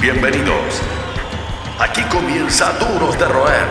Bienvenidos. 0.00 0.80
Aquí 1.78 2.00
comienza 2.04 2.72
Duros 2.78 3.18
de 3.18 3.26
Roer, 3.26 3.66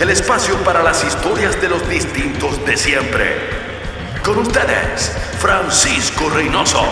el 0.00 0.10
espacio 0.10 0.54
para 0.56 0.82
las 0.82 1.02
historias 1.02 1.58
de 1.62 1.70
los 1.70 1.88
distintos 1.88 2.62
de 2.66 2.76
siempre. 2.76 3.36
Con 4.22 4.36
ustedes, 4.36 5.16
Francisco 5.38 6.28
Reynoso. 6.28 6.84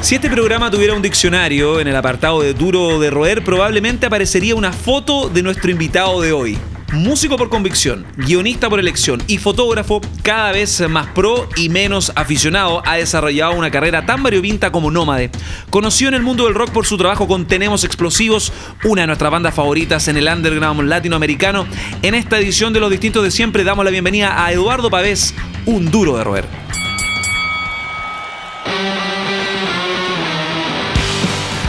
Si 0.00 0.14
este 0.14 0.30
programa 0.30 0.70
tuviera 0.70 0.94
un 0.94 1.02
diccionario 1.02 1.78
en 1.78 1.88
el 1.88 1.96
apartado 1.96 2.40
de 2.40 2.54
Duro 2.54 2.98
de 2.98 3.10
Roer, 3.10 3.44
probablemente 3.44 4.06
aparecería 4.06 4.54
una 4.54 4.72
foto 4.72 5.28
de 5.28 5.42
nuestro 5.42 5.70
invitado 5.70 6.22
de 6.22 6.32
hoy 6.32 6.58
músico 6.94 7.36
por 7.36 7.48
convicción, 7.48 8.06
guionista 8.16 8.70
por 8.70 8.80
elección 8.80 9.22
y 9.26 9.38
fotógrafo 9.38 10.00
cada 10.22 10.52
vez 10.52 10.80
más 10.88 11.08
pro 11.08 11.48
y 11.56 11.68
menos 11.68 12.12
aficionado, 12.14 12.82
ha 12.86 12.96
desarrollado 12.96 13.52
una 13.54 13.70
carrera 13.70 14.06
tan 14.06 14.22
variopinta 14.22 14.72
como 14.72 14.90
nómade. 14.90 15.30
Conoció 15.70 16.08
en 16.08 16.14
el 16.14 16.22
mundo 16.22 16.44
del 16.44 16.54
rock 16.54 16.70
por 16.70 16.86
su 16.86 16.96
trabajo 16.96 17.26
con 17.26 17.46
Tenemos 17.46 17.84
Explosivos, 17.84 18.52
una 18.84 19.02
de 19.02 19.06
nuestras 19.08 19.30
bandas 19.30 19.54
favoritas 19.54 20.08
en 20.08 20.16
el 20.16 20.28
underground 20.28 20.88
latinoamericano. 20.88 21.66
En 22.02 22.14
esta 22.14 22.38
edición 22.38 22.72
de 22.72 22.80
Los 22.80 22.90
Distintos 22.90 23.24
de 23.24 23.30
Siempre 23.30 23.64
damos 23.64 23.84
la 23.84 23.90
bienvenida 23.90 24.44
a 24.44 24.52
Eduardo 24.52 24.90
Pavés, 24.90 25.34
un 25.66 25.90
duro 25.90 26.16
de 26.16 26.24
roer. 26.24 26.44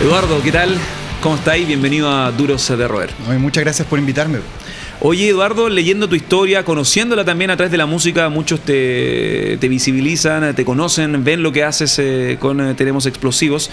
Eduardo, 0.01 0.41
¿qué 0.43 0.51
tal? 0.51 0.77
¿Cómo 1.21 1.35
estáis? 1.35 1.65
Bienvenido 1.65 2.11
a 2.11 2.31
Duros 2.31 2.67
de 2.67 2.87
Roer. 2.87 3.09
muchas 3.39 3.63
gracias 3.63 3.87
por 3.87 3.97
invitarme. 3.97 4.37
Oye, 5.01 5.29
Eduardo, 5.29 5.67
leyendo 5.69 6.07
tu 6.07 6.15
historia, 6.15 6.63
conociéndola 6.63 7.25
también 7.25 7.51
a 7.51 7.57
través 7.57 7.71
de 7.71 7.77
la 7.77 7.85
música, 7.85 8.29
muchos 8.29 8.61
te, 8.61 9.57
visibilizan, 9.61 10.55
te 10.55 10.63
conocen, 10.63 11.23
ven 11.23 11.43
lo 11.43 11.51
que 11.51 11.63
haces 11.63 11.99
eh, 11.99 12.37
con 12.39 12.61
eh, 12.61 12.73
Tenemos 12.75 13.05
Explosivos 13.05 13.69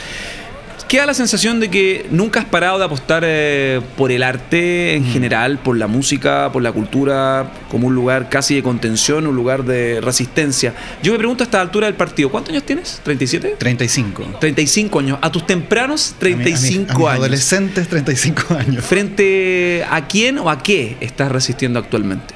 queda 0.93 1.07
la 1.07 1.15
sensación 1.15 1.59
de 1.59 1.71
que 1.71 2.05
nunca 2.11 2.41
has 2.41 2.45
parado 2.45 2.79
de 2.79 2.85
apostar 2.85 3.23
eh, 3.25 3.81
por 3.97 4.13
el 4.13 4.23
arte 4.23 4.95
en 4.95 5.05
mm. 5.05 5.13
general, 5.15 5.59
por 5.59 5.79
la 5.79 5.87
música, 5.87 6.53
por 6.53 6.63
la 6.63 6.71
cultura, 6.71 7.51
como 7.71 7.87
un 7.87 7.95
lugar 7.95 8.29
casi 8.29 8.57
de 8.57 8.63
contención, 8.63 9.27
un 9.27 9.35
lugar 9.35 9.65
de 9.65 10.03
resistencia. 10.03 10.75
Yo 11.03 11.13
me 11.13 11.19
pregunto 11.19 11.45
a 11.45 11.47
esta 11.47 11.63
altura 11.63 11.87
del 11.87 11.95
partido, 11.95 12.31
¿cuántos 12.31 12.51
años 12.51 12.65
tienes? 12.65 13.01
¿37? 13.07 13.57
35. 13.57 14.37
35 14.39 14.99
años. 14.99 15.19
A 15.23 15.33
tus 15.33 15.47
tempranos 15.47 16.15
35 16.19 17.09
años. 17.09 17.21
Adolescentes 17.21 17.89
35 17.89 18.55
años. 18.55 18.85
¿Frente 18.85 19.87
a 19.91 20.07
quién 20.07 20.37
o 20.37 20.51
a 20.51 20.63
qué 20.63 20.99
estás 21.01 21.33
resistiendo 21.33 21.79
actualmente? 21.79 22.35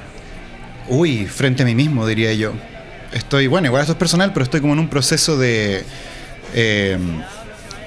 Uy, 0.87 1.27
frente 1.27 1.61
a 1.61 1.65
mí 1.67 1.75
mismo, 1.75 2.07
diría 2.07 2.33
yo. 2.33 2.53
Estoy, 3.13 3.45
bueno, 3.45 3.67
igual 3.67 3.81
esto 3.81 3.91
es 3.91 3.99
personal, 3.99 4.33
pero 4.33 4.45
estoy 4.45 4.61
como 4.61 4.73
en 4.73 4.79
un 4.79 4.89
proceso 4.89 5.37
de... 5.37 5.83
Eh, 6.55 6.97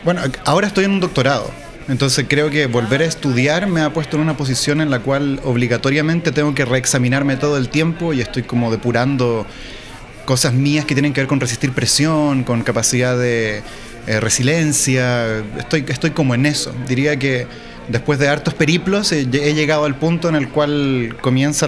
bueno, 0.05 0.23
ahora 0.45 0.67
estoy 0.67 0.85
en 0.85 0.93
un 0.93 1.01
doctorado. 1.01 1.51
Entonces 1.89 2.27
creo 2.29 2.51
que 2.51 2.67
volver 2.67 3.03
a 3.03 3.05
estudiar 3.05 3.67
me 3.67 3.81
ha 3.81 3.93
puesto 3.93 4.17
en 4.17 4.23
una 4.23 4.37
posición 4.37 4.81
en 4.81 4.91
la 4.91 5.01
cual 5.01 5.41
obligatoriamente 5.45 6.31
tengo 6.31 6.55
que 6.55 6.65
reexaminarme 6.65 7.37
todo 7.37 7.57
el 7.57 7.69
tiempo 7.69 8.13
y 8.13 8.21
estoy 8.21 8.45
como 8.45 8.71
depurando 8.71 9.45
cosas 10.25 10.53
mías 10.53 10.85
que 10.85 10.95
tienen 10.95 11.13
que 11.13 11.21
ver 11.21 11.29
con 11.29 11.41
resistir 11.41 11.73
presión, 11.73 12.45
con 12.45 12.63
capacidad 12.63 13.19
de 13.19 13.63
eh, 14.07 14.21
resiliencia. 14.21 15.39
Estoy, 15.59 15.85
estoy 15.89 16.11
como 16.11 16.35
en 16.35 16.47
eso. 16.47 16.73
Diría 16.87 17.19
que 17.19 17.49
después 17.89 18.21
de 18.21 18.29
hartos 18.29 18.55
periplos 18.55 19.11
he, 19.11 19.25
llegado 19.27 19.85
al 19.85 19.97
punto 19.97 20.29
en 20.29 20.37
el 20.37 20.49
cual 20.49 21.17
comienza 21.21 21.67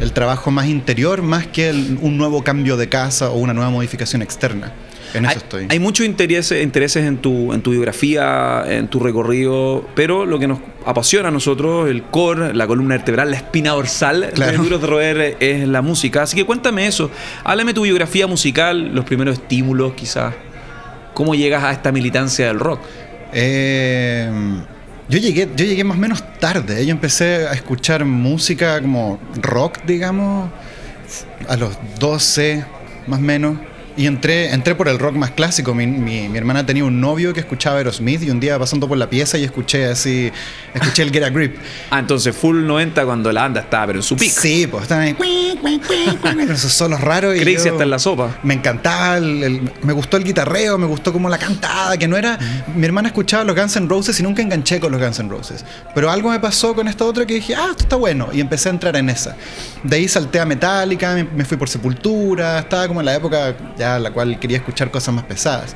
el 0.00 0.12
trabajo 0.12 0.50
más 0.50 0.66
interior 0.66 1.20
más 1.20 1.46
que 1.46 1.70
un 2.00 2.16
nuevo 2.16 2.42
cambio 2.42 2.78
de 2.78 2.88
casa 2.88 3.28
o 3.30 3.38
una 3.38 3.52
nueva 3.52 3.70
modificación 3.70 4.22
externa 4.22 4.72
hay, 5.24 5.36
estoy. 5.36 5.66
Hay 5.70 5.78
muchos 5.78 6.04
intereses, 6.04 6.62
intereses 6.62 7.04
en, 7.04 7.18
tu, 7.18 7.52
en 7.52 7.62
tu 7.62 7.70
biografía, 7.70 8.64
en 8.66 8.88
tu 8.88 9.00
recorrido, 9.00 9.88
pero 9.94 10.26
lo 10.26 10.38
que 10.38 10.46
nos 10.46 10.58
apasiona 10.84 11.28
a 11.28 11.30
nosotros, 11.30 11.88
el 11.88 12.02
core, 12.04 12.54
la 12.54 12.66
columna 12.66 12.96
vertebral, 12.96 13.30
la 13.30 13.36
espina 13.36 13.70
dorsal 13.70 14.30
claro. 14.34 14.62
de 14.62 14.78
de 14.78 14.86
Roer 14.86 15.36
es 15.40 15.66
la 15.66 15.82
música. 15.82 16.22
Así 16.22 16.36
que 16.36 16.44
cuéntame 16.44 16.86
eso. 16.86 17.10
Háblame 17.44 17.74
tu 17.74 17.82
biografía 17.82 18.26
musical, 18.26 18.94
los 18.94 19.04
primeros 19.04 19.38
estímulos 19.38 19.94
quizás. 19.94 20.34
¿Cómo 21.14 21.34
llegas 21.34 21.64
a 21.64 21.72
esta 21.72 21.92
militancia 21.92 22.46
del 22.46 22.60
rock? 22.60 22.80
Eh, 23.32 24.30
yo, 25.08 25.18
llegué, 25.18 25.48
yo 25.56 25.64
llegué 25.64 25.82
más 25.82 25.96
o 25.96 26.00
menos 26.00 26.22
tarde. 26.38 26.84
Yo 26.84 26.92
empecé 26.92 27.46
a 27.48 27.52
escuchar 27.52 28.04
música 28.04 28.80
como 28.80 29.18
rock, 29.40 29.78
digamos, 29.86 30.50
a 31.48 31.56
los 31.56 31.76
12, 31.98 32.64
más 33.06 33.18
o 33.18 33.22
menos. 33.22 33.56
Y 33.96 34.06
entré, 34.06 34.52
entré 34.52 34.74
por 34.74 34.88
el 34.88 34.98
rock 34.98 35.14
más 35.14 35.30
clásico. 35.30 35.74
Mi, 35.74 35.86
mi, 35.86 36.36
hermana 36.36 36.66
tenía 36.66 36.84
un 36.84 37.00
novio 37.00 37.32
que 37.32 37.40
escuchaba 37.40 37.78
Aerosmith 37.78 38.22
y 38.22 38.30
un 38.30 38.38
día 38.38 38.58
pasando 38.58 38.86
por 38.86 38.98
la 38.98 39.08
pieza 39.08 39.38
y 39.38 39.44
escuché 39.44 39.86
así, 39.86 40.30
escuché 40.74 41.02
el 41.02 41.10
Get 41.10 41.24
a 41.24 41.30
Grip. 41.30 41.56
Ah, 41.88 42.00
entonces 42.00 42.36
full 42.36 42.66
90 42.66 43.04
cuando 43.04 43.30
la 43.32 43.42
banda 43.42 43.60
estaba, 43.60 43.86
pero 43.86 44.00
en 44.00 44.02
su 44.02 44.16
pico. 44.16 44.40
Sí, 44.40 44.66
pues 44.66 44.82
estaban 44.82 45.04
ahí, 45.04 45.60
esos 46.50 46.72
solos 46.72 47.00
raros. 47.00 47.36
Y 47.36 47.40
Crazy 47.40 47.68
hasta 47.68 47.84
en 47.84 47.90
la 47.90 47.98
sopa. 47.98 48.38
Me 48.42 48.54
encantaba, 48.54 49.18
el, 49.18 49.70
me 49.82 49.92
gustó 49.92 50.16
el 50.16 50.24
guitarreo, 50.24 50.76
me 50.78 50.86
gustó 50.86 51.12
como 51.12 51.28
la 51.28 51.38
cantada, 51.38 51.96
que 51.96 52.08
no 52.08 52.16
era... 52.16 52.38
Mi 52.74 52.84
hermana 52.84 53.08
escuchaba 53.08 53.44
los 53.44 53.54
Guns 53.54 53.76
N' 53.76 53.88
Roses 53.88 54.18
y 54.18 54.22
nunca 54.22 54.42
enganché 54.42 54.80
con 54.80 54.90
los 54.90 55.00
Guns 55.00 55.20
N' 55.20 55.30
Roses. 55.30 55.64
Pero 55.94 56.10
algo 56.10 56.30
me 56.30 56.40
pasó 56.40 56.74
con 56.74 56.88
esta 56.88 57.04
otra 57.04 57.24
que 57.24 57.34
dije, 57.34 57.54
ah, 57.54 57.68
esto 57.70 57.84
está 57.84 57.96
bueno. 57.96 58.28
Y 58.32 58.40
empecé 58.40 58.68
a 58.68 58.72
entrar 58.72 58.96
en 58.96 59.08
esa. 59.08 59.36
De 59.84 59.96
ahí 59.96 60.08
salté 60.08 60.40
a 60.40 60.44
Metallica, 60.44 61.14
me, 61.14 61.24
me 61.24 61.44
fui 61.44 61.56
por 61.56 61.68
Sepultura, 61.68 62.58
estaba 62.58 62.88
como 62.88 63.00
en 63.00 63.06
la 63.06 63.14
época 63.14 63.56
la 63.98 64.10
cual 64.10 64.38
quería 64.38 64.58
escuchar 64.58 64.90
cosas 64.90 65.14
más 65.14 65.24
pesadas. 65.24 65.74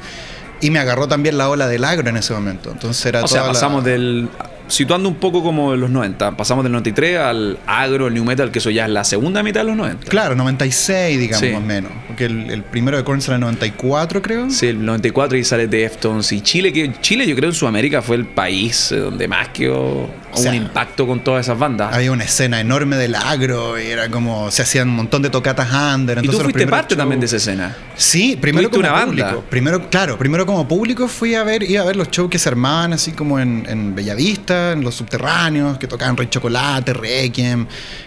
Y 0.61 0.71
me 0.71 0.79
agarró 0.79 1.09
también 1.09 1.39
la 1.39 1.49
ola 1.49 1.69
del 1.69 1.85
agro 1.85 2.09
en 2.11 2.17
ese 2.17 2.35
momento. 2.35 2.71
Entonces 2.71 3.05
era 3.07 3.25
o 3.25 3.29
sea, 3.29 3.47
pasamos 3.47 3.83
del 3.83 4.29
situando 4.71 5.09
un 5.09 5.17
poco 5.17 5.43
como 5.43 5.75
los 5.77 5.91
90. 5.91 6.37
Pasamos 6.37 6.65
del 6.65 6.73
93 6.73 7.19
al 7.19 7.59
agro, 7.67 8.07
el 8.07 8.15
new 8.15 8.25
metal, 8.25 8.51
que 8.51 8.61
eso 8.61 8.71
ya 8.71 8.85
es 8.85 8.91
la 8.91 9.05
segunda 9.05 9.43
mitad 9.43 9.61
de 9.61 9.67
los 9.67 9.77
90. 9.77 10.09
Claro, 10.09 10.35
96, 10.35 11.19
digamos, 11.19 11.51
más 11.51 11.63
o 11.63 11.67
menos. 11.67 11.93
Porque 12.07 12.25
el, 12.27 12.63
primero 12.63 12.97
de 12.97 13.05
Korn 13.05 13.21
sale 13.21 13.37
en 13.37 13.43
el 13.43 13.47
94, 13.47 14.23
creo. 14.23 14.51
Sí, 14.51 14.69
el 14.69 14.85
94 14.85 15.37
y 15.37 15.45
sale 15.45 15.67
Deftones. 15.67 16.31
Y 16.33 16.41
Chile, 16.41 16.73
que 16.73 16.93
Chile 17.01 17.27
yo 17.27 17.35
creo 17.35 17.51
en 17.51 17.55
Sudamérica 17.55 18.01
fue 18.01 18.17
el 18.17 18.27
país 18.27 18.93
eh, 18.93 18.97
donde 18.97 19.27
más 19.29 19.49
quedó 19.49 20.09
un 20.33 20.55
impacto 20.55 21.07
con 21.07 21.21
todas 21.21 21.47
esas 21.47 21.59
bandas. 21.59 21.93
Había 21.93 22.13
una 22.13 22.25
escena 22.25 22.61
enorme 22.61 22.97
del 22.97 23.17
agro 23.17 23.79
y 23.79 23.87
era 23.87 24.09
como 24.09 24.51
se 24.51 24.63
hacían 24.63 24.89
un 24.89 24.97
montón 24.97 25.23
de 25.23 25.31
tocatas 25.31 25.69
under. 25.95 26.25
¿Y 26.25 26.29
tú 26.29 26.39
fuiste 26.39 26.67
parte 26.67 26.95
también 26.95 27.21
de 27.21 27.27
esa 27.27 27.37
escena? 27.37 27.77
Sí, 27.97 28.39
primero 28.41 28.71
como 28.71 28.81
una 28.81 29.05
público. 29.05 29.27
Banda? 29.27 29.43
Primero, 29.51 29.91
claro, 29.91 30.17
primero 30.17 30.47
como 30.47 30.67
público 30.69 31.09
fui 31.09 31.35
a 31.35 31.43
ver, 31.43 31.65
iba 31.65 31.83
a 31.83 31.85
ver 31.85 31.97
los 31.97 32.11
shows 32.11 32.31
que 32.31 32.39
se 32.39 32.49
armaban 32.49 32.93
así 32.93 33.13
como 33.13 33.41
en, 33.41 33.65
en 33.69 33.95
Bellavista 33.95 34.60
en 34.73 34.83
los 34.83 34.95
subterráneos, 34.95 35.79
que 35.79 35.87
tocaban 35.87 36.17
Rey 36.17 36.29
Chocolate, 36.29 36.93
Requiem, 36.93 37.67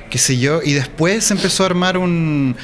qué 0.10 0.18
sé 0.18 0.38
yo. 0.38 0.62
Y 0.64 0.74
después 0.74 1.24
se 1.24 1.34
empezó 1.34 1.64
a 1.64 1.66
armar 1.68 1.98
un... 1.98 2.56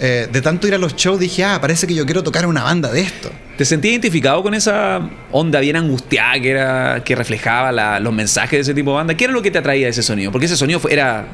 Eh, 0.00 0.28
de 0.30 0.42
tanto 0.42 0.68
ir 0.68 0.74
a 0.74 0.78
los 0.78 0.94
shows 0.94 1.18
dije, 1.18 1.42
ah, 1.42 1.60
parece 1.60 1.88
que 1.88 1.94
yo 1.94 2.04
quiero 2.04 2.22
tocar 2.22 2.46
una 2.46 2.62
banda 2.62 2.92
de 2.92 3.00
esto. 3.00 3.32
¿Te 3.56 3.64
sentías 3.64 3.90
identificado 3.90 4.40
con 4.44 4.54
esa 4.54 5.00
onda 5.32 5.58
bien 5.58 5.74
angustiada 5.74 6.38
que, 6.38 6.50
era, 6.50 7.02
que 7.04 7.16
reflejaba 7.16 7.98
los 7.98 8.12
mensajes 8.12 8.52
de 8.52 8.60
ese 8.60 8.74
tipo 8.74 8.92
de 8.92 8.96
banda? 8.98 9.14
¿Qué 9.14 9.24
era 9.24 9.32
lo 9.32 9.42
que 9.42 9.50
te 9.50 9.58
atraía 9.58 9.86
de 9.86 9.90
ese 9.90 10.04
sonido? 10.04 10.30
Porque 10.30 10.46
ese 10.46 10.56
sonido 10.56 10.80
era, 10.88 11.26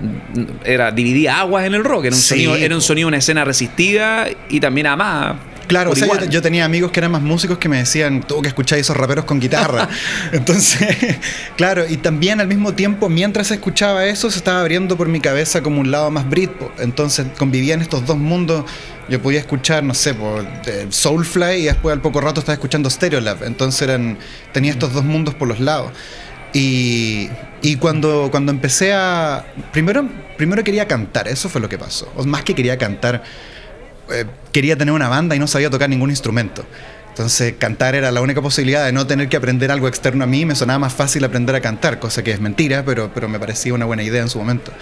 era 0.64 0.90
dividía 0.90 1.40
aguas 1.40 1.66
en 1.66 1.74
el 1.74 1.84
rock, 1.84 2.06
era 2.06 2.16
un, 2.16 2.22
sonido, 2.22 2.56
era 2.56 2.74
un 2.74 2.80
sonido, 2.80 3.08
una 3.08 3.18
escena 3.18 3.44
resistida 3.44 4.26
y 4.48 4.60
también 4.60 4.86
amada 4.86 5.36
Claro, 5.66 5.90
o 5.92 5.96
sea, 5.96 6.24
yo, 6.26 6.42
tenía 6.42 6.64
amigos 6.64 6.90
que 6.90 7.00
eran 7.00 7.12
más 7.12 7.22
músicos 7.22 7.58
que 7.58 7.68
me 7.68 7.78
decían, 7.78 8.22
tuvo 8.22 8.42
que 8.42 8.48
escuchar 8.48 8.78
esos 8.78 8.96
raperos 8.96 9.24
con 9.24 9.40
guitarra. 9.40 9.88
Entonces, 10.32 11.16
claro, 11.56 11.84
y 11.88 11.96
también 11.96 12.40
al 12.40 12.48
mismo 12.48 12.74
tiempo, 12.74 13.08
mientras 13.08 13.50
escuchaba 13.50 14.04
eso, 14.06 14.30
se 14.30 14.38
estaba 14.38 14.60
abriendo 14.60 14.96
por 14.96 15.08
mi 15.08 15.20
cabeza 15.20 15.62
como 15.62 15.80
un 15.80 15.90
lado 15.90 16.10
más 16.10 16.28
Britpop. 16.28 16.80
Entonces 16.80 17.26
convivían 17.38 17.80
estos 17.80 18.06
dos 18.06 18.18
mundos. 18.18 18.64
Yo 19.08 19.20
podía 19.20 19.40
escuchar, 19.40 19.84
no 19.84 19.92
sé, 19.94 20.14
por 20.14 20.46
Soulfly 20.88 21.62
y 21.62 21.64
después 21.64 21.92
al 21.92 22.00
poco 22.00 22.20
rato 22.20 22.40
estaba 22.40 22.54
escuchando 22.54 22.88
Stereolab. 22.88 23.44
Entonces 23.44 23.82
eran, 23.82 24.18
tenía 24.52 24.72
estos 24.72 24.92
dos 24.92 25.04
mundos 25.04 25.34
por 25.34 25.48
los 25.48 25.60
lados. 25.60 25.92
Y, 26.54 27.28
y, 27.62 27.76
cuando, 27.76 28.28
cuando 28.30 28.52
empecé 28.52 28.92
a... 28.94 29.44
Primero, 29.72 30.08
primero 30.36 30.62
quería 30.62 30.86
cantar, 30.86 31.26
eso 31.26 31.48
fue 31.48 31.60
lo 31.60 31.68
que 31.68 31.78
pasó. 31.78 32.10
O 32.16 32.24
más 32.24 32.44
que 32.44 32.54
quería 32.54 32.78
cantar, 32.78 33.24
eh, 34.10 34.24
quería 34.52 34.76
tener 34.76 34.94
una 34.94 35.08
banda 35.08 35.34
y 35.36 35.38
no 35.38 35.46
sabía 35.46 35.70
tocar 35.70 35.88
ningún 35.88 36.10
instrumento. 36.10 36.64
Entonces 37.08 37.54
cantar 37.58 37.94
era 37.94 38.10
la 38.10 38.20
única 38.20 38.42
posibilidad 38.42 38.84
de 38.84 38.92
no 38.92 39.06
tener 39.06 39.28
que 39.28 39.36
aprender 39.36 39.70
algo 39.70 39.86
externo 39.86 40.24
a 40.24 40.26
mí, 40.26 40.44
me 40.44 40.56
sonaba 40.56 40.80
más 40.80 40.94
fácil 40.94 41.24
aprender 41.24 41.54
a 41.54 41.60
cantar, 41.60 42.00
cosa 42.00 42.24
que 42.24 42.32
es 42.32 42.40
mentira, 42.40 42.84
pero, 42.84 43.12
pero 43.14 43.28
me 43.28 43.38
parecía 43.38 43.72
una 43.72 43.84
buena 43.84 44.02
idea 44.02 44.20
en 44.20 44.28
su 44.28 44.38
momento. 44.38 44.72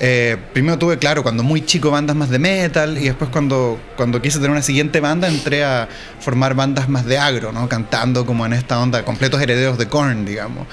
Eh, 0.00 0.36
primero 0.52 0.78
tuve, 0.78 0.98
claro, 0.98 1.22
cuando 1.22 1.42
muy 1.42 1.64
chico 1.64 1.90
bandas 1.90 2.16
más 2.16 2.30
de 2.30 2.38
metal 2.38 2.98
y 2.98 3.04
después 3.04 3.30
cuando, 3.30 3.80
cuando 3.96 4.20
quise 4.20 4.38
tener 4.38 4.50
una 4.50 4.62
siguiente 4.62 5.00
banda 5.00 5.28
entré 5.28 5.64
a 5.64 5.88
formar 6.20 6.54
bandas 6.54 6.88
más 6.88 7.06
de 7.06 7.18
agro, 7.18 7.52
¿no? 7.52 7.68
cantando 7.68 8.26
como 8.26 8.44
en 8.46 8.52
esta 8.52 8.80
onda, 8.80 9.04
completos 9.04 9.40
herederos 9.40 9.78
de 9.78 9.88
Korn, 9.88 10.24
digamos. 10.24 10.66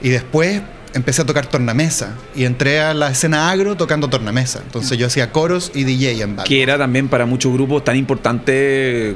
Y 0.00 0.10
después 0.10 0.62
empecé 0.94 1.22
a 1.22 1.26
tocar 1.26 1.46
tornamesa 1.46 2.14
y 2.34 2.44
entré 2.44 2.80
a 2.80 2.94
la 2.94 3.10
escena 3.10 3.50
agro 3.50 3.76
tocando 3.76 4.08
tornamesa. 4.08 4.60
Entonces 4.64 4.96
yo 4.98 5.06
hacía 5.06 5.30
coros 5.32 5.70
y 5.74 5.84
DJ 5.84 6.22
en. 6.22 6.36
Que 6.36 6.62
era 6.62 6.78
también 6.78 7.08
para 7.08 7.26
muchos 7.26 7.52
grupos 7.52 7.84
tan 7.84 7.96
importante 7.96 9.14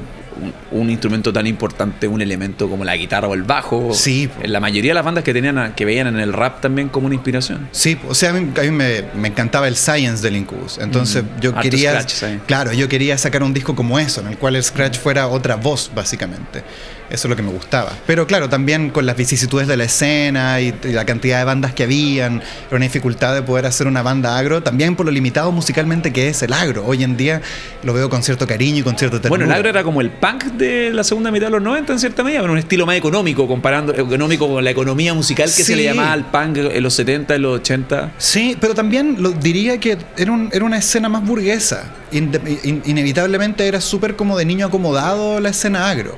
un, 0.71 0.79
un 0.81 0.89
instrumento 0.89 1.31
tan 1.31 1.45
importante, 1.45 2.07
un 2.07 2.19
elemento 2.21 2.67
como 2.67 2.83
la 2.83 2.95
guitarra 2.95 3.27
o 3.27 3.35
el 3.35 3.43
bajo. 3.43 3.93
Sí. 3.93 4.27
En 4.41 4.51
la 4.51 4.59
mayoría 4.59 4.89
de 4.91 4.95
las 4.95 5.05
bandas 5.05 5.23
que 5.23 5.31
tenían 5.33 5.57
a- 5.59 5.75
que 5.75 5.85
veían 5.85 6.07
en 6.07 6.19
el 6.19 6.33
rap 6.33 6.59
también 6.59 6.89
como 6.89 7.05
una 7.05 7.13
inspiración. 7.15 7.67
Sí, 7.71 7.99
o 8.09 8.15
sea, 8.15 8.31
a 8.31 8.33
mí, 8.33 8.51
a 8.57 8.61
mí 8.63 8.71
me, 8.71 9.03
me 9.15 9.27
encantaba 9.27 9.67
el 9.67 9.75
science 9.75 10.23
del 10.23 10.35
Incubus. 10.35 10.79
Entonces 10.79 11.23
Mm, 11.23 11.39
yo 11.39 11.53
quería. 11.55 11.91
scratch, 12.01 12.11
sí. 12.13 12.39
Claro, 12.47 12.73
yo 12.73 12.89
quería 12.89 13.15
sacar 13.19 13.43
un 13.43 13.53
disco 13.53 13.75
como 13.75 13.99
eso, 13.99 14.21
en 14.21 14.27
el 14.27 14.37
cual 14.39 14.55
el 14.55 14.63
scratch 14.63 14.97
fuera 14.97 15.27
otra 15.27 15.55
voz, 15.55 15.91
básicamente. 15.93 16.63
Eso 17.09 17.27
es 17.27 17.29
lo 17.29 17.35
que 17.35 17.43
me 17.43 17.51
gustaba. 17.51 17.91
Pero 18.07 18.25
claro, 18.25 18.49
también 18.49 18.89
con 18.89 19.05
las 19.05 19.15
vicisitudes 19.15 19.67
de 19.67 19.77
la 19.77 19.83
escena 19.83 20.59
y, 20.61 20.73
y 20.83 20.87
la 20.93 21.05
cantidad 21.05 21.37
de 21.39 21.43
bandas 21.45 21.73
que 21.73 21.83
habían, 21.83 22.37
era 22.67 22.75
una 22.75 22.83
dificultad 22.85 23.35
de 23.35 23.41
poder 23.43 23.65
hacer 23.65 23.87
una 23.87 24.01
banda 24.01 24.37
agro, 24.37 24.63
también 24.63 24.95
por 24.95 25.05
lo 25.05 25.11
limitado 25.11 25.51
musicalmente 25.51 26.11
que 26.13 26.29
es 26.29 26.41
el 26.41 26.53
agro. 26.53 26.85
Hoy 26.85 27.03
en 27.03 27.15
día 27.17 27.41
lo 27.83 27.93
veo 27.93 28.09
con 28.09 28.23
cierto 28.23 28.47
cariño 28.47 28.79
y 28.79 28.83
con 28.83 28.97
cierta 28.97 29.17
ternura. 29.21 29.29
Bueno, 29.29 29.45
el 29.45 29.51
agro 29.51 29.69
era 29.69 29.83
como 29.83 30.01
el 30.01 30.09
punk 30.11 30.45
de 30.53 30.91
la 30.91 31.03
segunda 31.03 31.29
mitad 31.31 31.47
de 31.47 31.51
los 31.51 31.61
90 31.61 31.93
en 31.93 31.99
cierta 31.99 32.23
medida, 32.23 32.39
pero 32.41 32.53
un 32.53 32.59
estilo 32.59 32.85
más 32.85 32.95
económico, 32.95 33.47
comparando 33.47 33.93
económico 33.93 34.47
con 34.47 34.63
la 34.63 34.71
economía 34.71 35.13
musical 35.13 35.45
que 35.53 35.63
se 35.63 35.75
le 35.75 35.83
llamaba 35.83 36.13
al 36.13 36.25
punk 36.31 36.57
en 36.57 36.81
los 36.83 36.93
70, 36.95 37.35
en 37.35 37.41
los 37.41 37.59
80. 37.59 38.13
Sí, 38.17 38.57
pero 38.59 38.73
también 38.73 39.17
lo, 39.19 39.31
diría 39.31 39.77
que 39.79 39.97
era, 40.17 40.31
un- 40.31 40.49
era 40.51 40.65
una 40.65 40.77
escena 40.77 41.09
más 41.09 41.23
burguesa. 41.25 41.91
In- 42.11 42.81
inevitablemente 42.85 43.67
era 43.67 43.81
súper 43.81 44.15
como 44.15 44.37
de 44.37 44.45
niño 44.45 44.65
acomodado 44.67 45.39
la 45.39 45.49
escena 45.49 45.89
agro. 45.89 46.17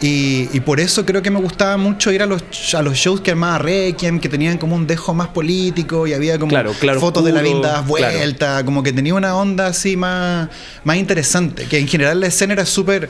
Y, 0.00 0.50
y 0.52 0.60
por 0.60 0.78
eso 0.78 1.06
creo 1.06 1.22
que 1.22 1.30
me 1.30 1.40
gustaba 1.40 1.78
mucho 1.78 2.12
ir 2.12 2.22
a 2.22 2.26
los, 2.26 2.42
a 2.74 2.82
los 2.82 2.96
shows 2.98 3.22
que 3.22 3.30
armaba 3.30 3.58
Requiem, 3.58 4.20
que 4.20 4.28
tenían 4.28 4.58
como 4.58 4.76
un 4.76 4.86
dejo 4.86 5.14
más 5.14 5.28
político 5.28 6.06
y 6.06 6.12
había 6.12 6.38
como 6.38 6.50
Claro, 6.50 6.72
claro 6.78 7.00
fotos 7.00 7.24
de 7.24 7.32
la 7.32 7.40
claro. 7.40 7.84
vuelta, 7.84 8.62
como 8.64 8.82
que 8.82 8.92
tenía 8.92 9.14
una 9.14 9.34
onda 9.34 9.68
así 9.68 9.96
más, 9.96 10.48
más 10.84 10.96
interesante. 10.98 11.64
Que 11.64 11.78
en 11.78 11.88
general 11.88 12.20
la 12.20 12.26
escena 12.26 12.52
era 12.52 12.66
súper. 12.66 13.08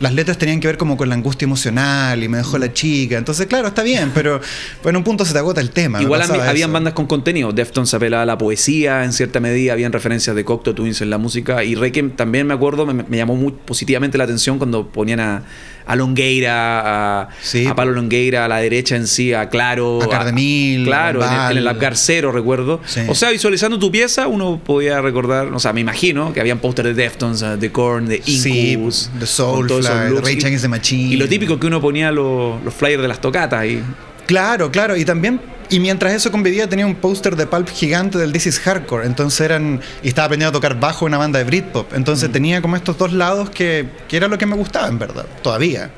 Las 0.00 0.12
letras 0.12 0.36
tenían 0.38 0.58
que 0.58 0.66
ver 0.66 0.76
como 0.76 0.96
con 0.96 1.08
la 1.08 1.14
angustia 1.14 1.46
emocional 1.46 2.20
y 2.20 2.28
me 2.28 2.38
dejó 2.38 2.58
la 2.58 2.72
chica. 2.72 3.16
Entonces, 3.16 3.46
claro, 3.46 3.68
está 3.68 3.84
bien, 3.84 4.10
pero, 4.12 4.40
pero 4.82 4.90
en 4.90 4.96
un 4.96 5.04
punto 5.04 5.24
se 5.24 5.32
te 5.32 5.38
agota 5.38 5.60
el 5.60 5.70
tema. 5.70 6.02
Igual 6.02 6.22
habían 6.22 6.56
eso. 6.56 6.72
bandas 6.72 6.94
con 6.94 7.06
contenido. 7.06 7.52
Deftones 7.52 7.94
apelaba 7.94 8.24
a 8.24 8.26
la 8.26 8.36
poesía 8.36 9.04
en 9.04 9.12
cierta 9.12 9.38
medida, 9.38 9.72
habían 9.72 9.92
referencias 9.92 10.34
de 10.34 10.44
Cocteau 10.44 10.74
Twins 10.74 11.00
en 11.00 11.10
la 11.10 11.18
música. 11.18 11.62
Y 11.62 11.76
Requiem 11.76 12.10
también 12.10 12.44
me 12.48 12.54
acuerdo, 12.54 12.86
me, 12.86 13.04
me 13.04 13.16
llamó 13.16 13.36
muy 13.36 13.52
positivamente 13.52 14.18
la 14.18 14.24
atención 14.24 14.58
cuando 14.58 14.88
ponían 14.88 15.20
a, 15.20 15.44
a 15.86 15.96
Longueira, 15.96 17.22
a, 17.22 17.28
Sí. 17.42 17.66
a 17.66 17.74
Pablo 17.74 17.92
Longueira, 17.94 18.44
a 18.44 18.48
la 18.48 18.58
derecha 18.58 18.96
en 18.96 19.06
sí, 19.06 19.32
a 19.32 19.48
Claro. 19.48 20.00
A 20.02 20.08
Cardemil, 20.08 20.84
Claro, 20.84 21.20
en 21.22 21.30
el, 21.30 21.36
Val. 21.36 21.52
en 21.52 21.58
el 21.58 21.68
Apgar 21.68 21.96
Cero, 21.96 22.32
recuerdo. 22.32 22.80
Sí. 22.86 23.00
O 23.08 23.14
sea, 23.14 23.30
visualizando 23.30 23.78
tu 23.78 23.90
pieza, 23.90 24.26
uno 24.26 24.60
podía 24.64 25.00
recordar, 25.00 25.48
o 25.52 25.58
sea, 25.58 25.72
me 25.72 25.80
imagino 25.80 26.32
que 26.32 26.40
habían 26.40 26.58
póster 26.58 26.86
de 26.86 26.94
Deftones, 26.94 27.42
eh, 27.42 27.56
de 27.56 27.70
Korn, 27.72 28.06
de 28.06 28.22
Sí, 28.22 28.72
Incubus. 28.72 29.10
de 29.12 29.18
con 29.20 29.26
Soulfly, 29.26 29.68
todos 29.68 29.84
esos 29.86 30.00
de 30.00 30.10
looks. 30.10 30.22
Rage 30.22 30.34
Y- 30.40 30.44
Against 30.44 30.62
the 30.64 30.68
Machine. 30.68 31.14
Y 31.14 31.16
lo 31.16 31.28
típico 31.28 31.58
que 31.60 31.66
uno 31.66 31.80
ponía 31.80 32.10
los, 32.10 32.62
los 32.64 32.72
flyers 32.74 33.02
de 33.02 33.08
las 33.08 33.20
tocatas 33.20 33.60
ahí. 33.60 33.82
Claro, 34.26 34.70
claro, 34.70 34.96
y 34.96 35.04
también, 35.04 35.38
y 35.70 35.80
mientras 35.80 36.12
eso 36.12 36.30
convivía 36.30 36.68
tenía 36.68 36.86
un 36.86 36.94
póster 36.96 37.36
de 37.36 37.46
Pulp 37.46 37.68
gigante 37.68 38.18
del 38.18 38.32
This 38.32 38.46
is 38.46 38.60
Hardcore, 38.60 39.06
entonces 39.06 39.40
eran, 39.40 39.80
y 40.02 40.08
estaba 40.08 40.26
aprendiendo 40.26 40.50
a 40.56 40.60
tocar 40.60 40.78
bajo 40.78 41.06
en 41.06 41.10
una 41.10 41.18
banda 41.18 41.38
de 41.38 41.44
Britpop, 41.44 41.92
Mm. 41.92 41.96
entonces 41.96 42.30
tenía 42.30 42.60
como 42.62 42.76
estos 42.76 42.96
dos 42.98 43.12
lados 43.12 43.50
que, 43.50 43.86
que 44.08 44.16
era 44.16 44.28
lo 44.28 44.36
que 44.38 44.46
me 44.46 44.56
gustaba 44.56 44.88
en 44.88 44.98
verdad, 44.98 45.26
todavía. 45.42 45.90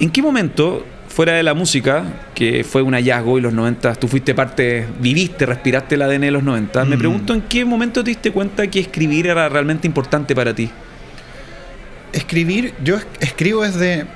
¿En 0.00 0.10
qué 0.10 0.22
momento, 0.22 0.86
fuera 1.08 1.32
de 1.32 1.42
la 1.42 1.54
música, 1.54 2.04
que 2.34 2.62
fue 2.62 2.82
un 2.82 2.92
hallazgo 2.94 3.38
y 3.38 3.40
los 3.40 3.52
90, 3.52 3.94
tú 3.96 4.06
fuiste 4.06 4.34
parte, 4.34 4.86
viviste, 5.00 5.44
respiraste 5.46 5.96
el 5.96 6.02
ADN 6.02 6.20
de 6.26 6.30
los 6.30 6.42
90, 6.44 6.84
me 6.84 6.96
Mm. 6.96 6.98
pregunto 6.98 7.34
en 7.34 7.40
qué 7.42 7.64
momento 7.64 8.04
te 8.04 8.10
diste 8.10 8.30
cuenta 8.30 8.66
que 8.68 8.78
escribir 8.80 9.26
era 9.26 9.48
realmente 9.48 9.86
importante 9.88 10.34
para 10.36 10.54
ti? 10.54 10.70
Escribir, 12.12 12.74
yo 12.82 12.96
es- 12.96 13.06
escribo 13.20 13.62
desde, 13.64 14.06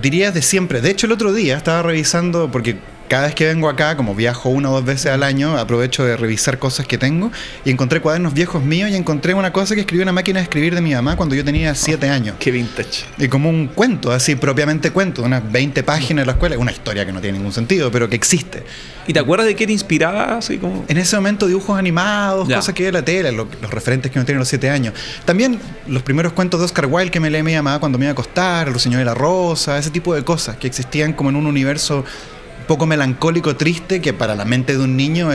diría 0.00 0.26
desde 0.30 0.42
siempre, 0.42 0.80
de 0.80 0.90
hecho 0.90 1.06
el 1.06 1.12
otro 1.12 1.32
día 1.32 1.56
estaba 1.56 1.82
revisando, 1.82 2.50
porque 2.50 2.76
cada 3.08 3.26
vez 3.26 3.34
que 3.34 3.46
vengo 3.46 3.68
acá, 3.68 3.96
como 3.96 4.14
viajo 4.14 4.48
una 4.48 4.70
o 4.70 4.74
dos 4.74 4.84
veces 4.84 5.06
al 5.12 5.22
año, 5.22 5.56
aprovecho 5.58 6.04
de 6.04 6.16
revisar 6.16 6.58
cosas 6.58 6.86
que 6.86 6.98
tengo, 6.98 7.30
y 7.64 7.70
encontré 7.70 8.00
cuadernos 8.00 8.34
viejos 8.34 8.62
míos 8.62 8.90
y 8.90 8.94
encontré 8.96 9.34
una 9.34 9.52
cosa 9.52 9.74
que 9.74 9.80
escribió 9.82 10.02
una 10.02 10.12
máquina 10.12 10.38
de 10.40 10.44
escribir 10.44 10.74
de 10.74 10.80
mi 10.80 10.94
mamá 10.94 11.16
cuando 11.16 11.34
yo 11.34 11.44
tenía 11.44 11.74
siete 11.74 12.08
años. 12.08 12.36
Qué 12.38 12.50
vintage. 12.50 13.04
Y 13.18 13.28
como 13.28 13.48
un 13.50 13.68
cuento, 13.68 14.12
así 14.12 14.34
propiamente 14.36 14.90
cuento, 14.90 15.22
unas 15.22 15.50
20 15.50 15.82
páginas 15.82 16.22
de 16.22 16.26
la 16.26 16.32
escuela, 16.32 16.58
una 16.58 16.72
historia 16.72 17.06
que 17.06 17.12
no 17.12 17.20
tiene 17.20 17.38
ningún 17.38 17.52
sentido, 17.52 17.90
pero 17.90 18.08
que 18.08 18.16
existe. 18.16 18.64
¿Y 19.06 19.12
te 19.12 19.20
acuerdas 19.20 19.46
de 19.46 19.54
qué 19.54 19.66
te 19.66 19.72
inspiraba? 19.72 20.38
Así 20.38 20.58
como... 20.58 20.84
En 20.88 20.96
ese 20.98 21.14
momento 21.16 21.46
dibujos 21.46 21.78
animados, 21.78 22.48
Ya. 22.48 22.56
cosas 22.56 22.74
que 22.74 22.84
ve 22.84 22.92
la 22.92 23.04
tele, 23.04 23.30
lo- 23.30 23.46
los 23.62 23.70
referentes 23.70 24.10
que 24.10 24.18
uno 24.18 24.26
tiene 24.26 24.38
a 24.38 24.40
los 24.40 24.48
7 24.48 24.68
años. 24.68 24.94
También 25.24 25.60
los 25.86 26.02
primeros 26.02 26.32
cuentos 26.32 26.58
de 26.60 26.66
Oscar 26.66 26.86
Wilde 26.86 27.10
que 27.12 27.20
me 27.20 27.30
leía 27.30 27.44
mi 27.44 27.54
mamá 27.54 27.78
cuando 27.78 27.98
me 27.98 28.06
iba 28.06 28.10
a 28.10 28.12
acostar, 28.12 28.66
El 28.66 28.72
Ruiseñor 28.74 28.98
de 28.98 29.04
la 29.04 29.14
Rosa, 29.14 29.78
ese 29.78 29.90
tipo 29.90 30.12
de 30.14 30.24
cosas 30.24 30.56
que 30.56 30.66
existían 30.66 31.12
como 31.12 31.30
en 31.30 31.36
un 31.36 31.46
universo 31.46 32.04
un 32.34 32.35
poco 32.66 32.86
melancólico, 32.86 33.56
triste, 33.56 34.00
que 34.00 34.12
para 34.12 34.34
la 34.34 34.44
mente 34.44 34.76
de 34.76 34.84
un 34.84 34.96
niño 34.96 35.30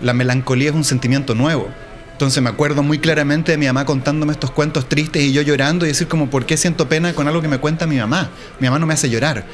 la 0.00 0.12
melancolía 0.12 0.70
es 0.70 0.74
un 0.74 0.84
sentimiento 0.84 1.34
nuevo. 1.34 1.68
Entonces 2.12 2.42
me 2.42 2.50
acuerdo 2.50 2.82
muy 2.84 2.98
claramente 2.98 3.52
de 3.52 3.58
mi 3.58 3.66
mamá 3.66 3.84
contándome 3.84 4.32
estos 4.32 4.52
cuentos 4.52 4.88
tristes 4.88 5.22
y 5.22 5.32
yo 5.32 5.42
llorando 5.42 5.86
y 5.86 5.88
decir 5.88 6.06
como, 6.06 6.30
¿por 6.30 6.46
qué 6.46 6.56
siento 6.56 6.88
pena 6.88 7.14
con 7.14 7.26
algo 7.26 7.42
que 7.42 7.48
me 7.48 7.58
cuenta 7.58 7.86
mi 7.86 7.96
mamá? 7.96 8.30
Mi 8.60 8.68
mamá 8.68 8.78
no 8.78 8.86
me 8.86 8.94
hace 8.94 9.10
llorar. 9.10 9.44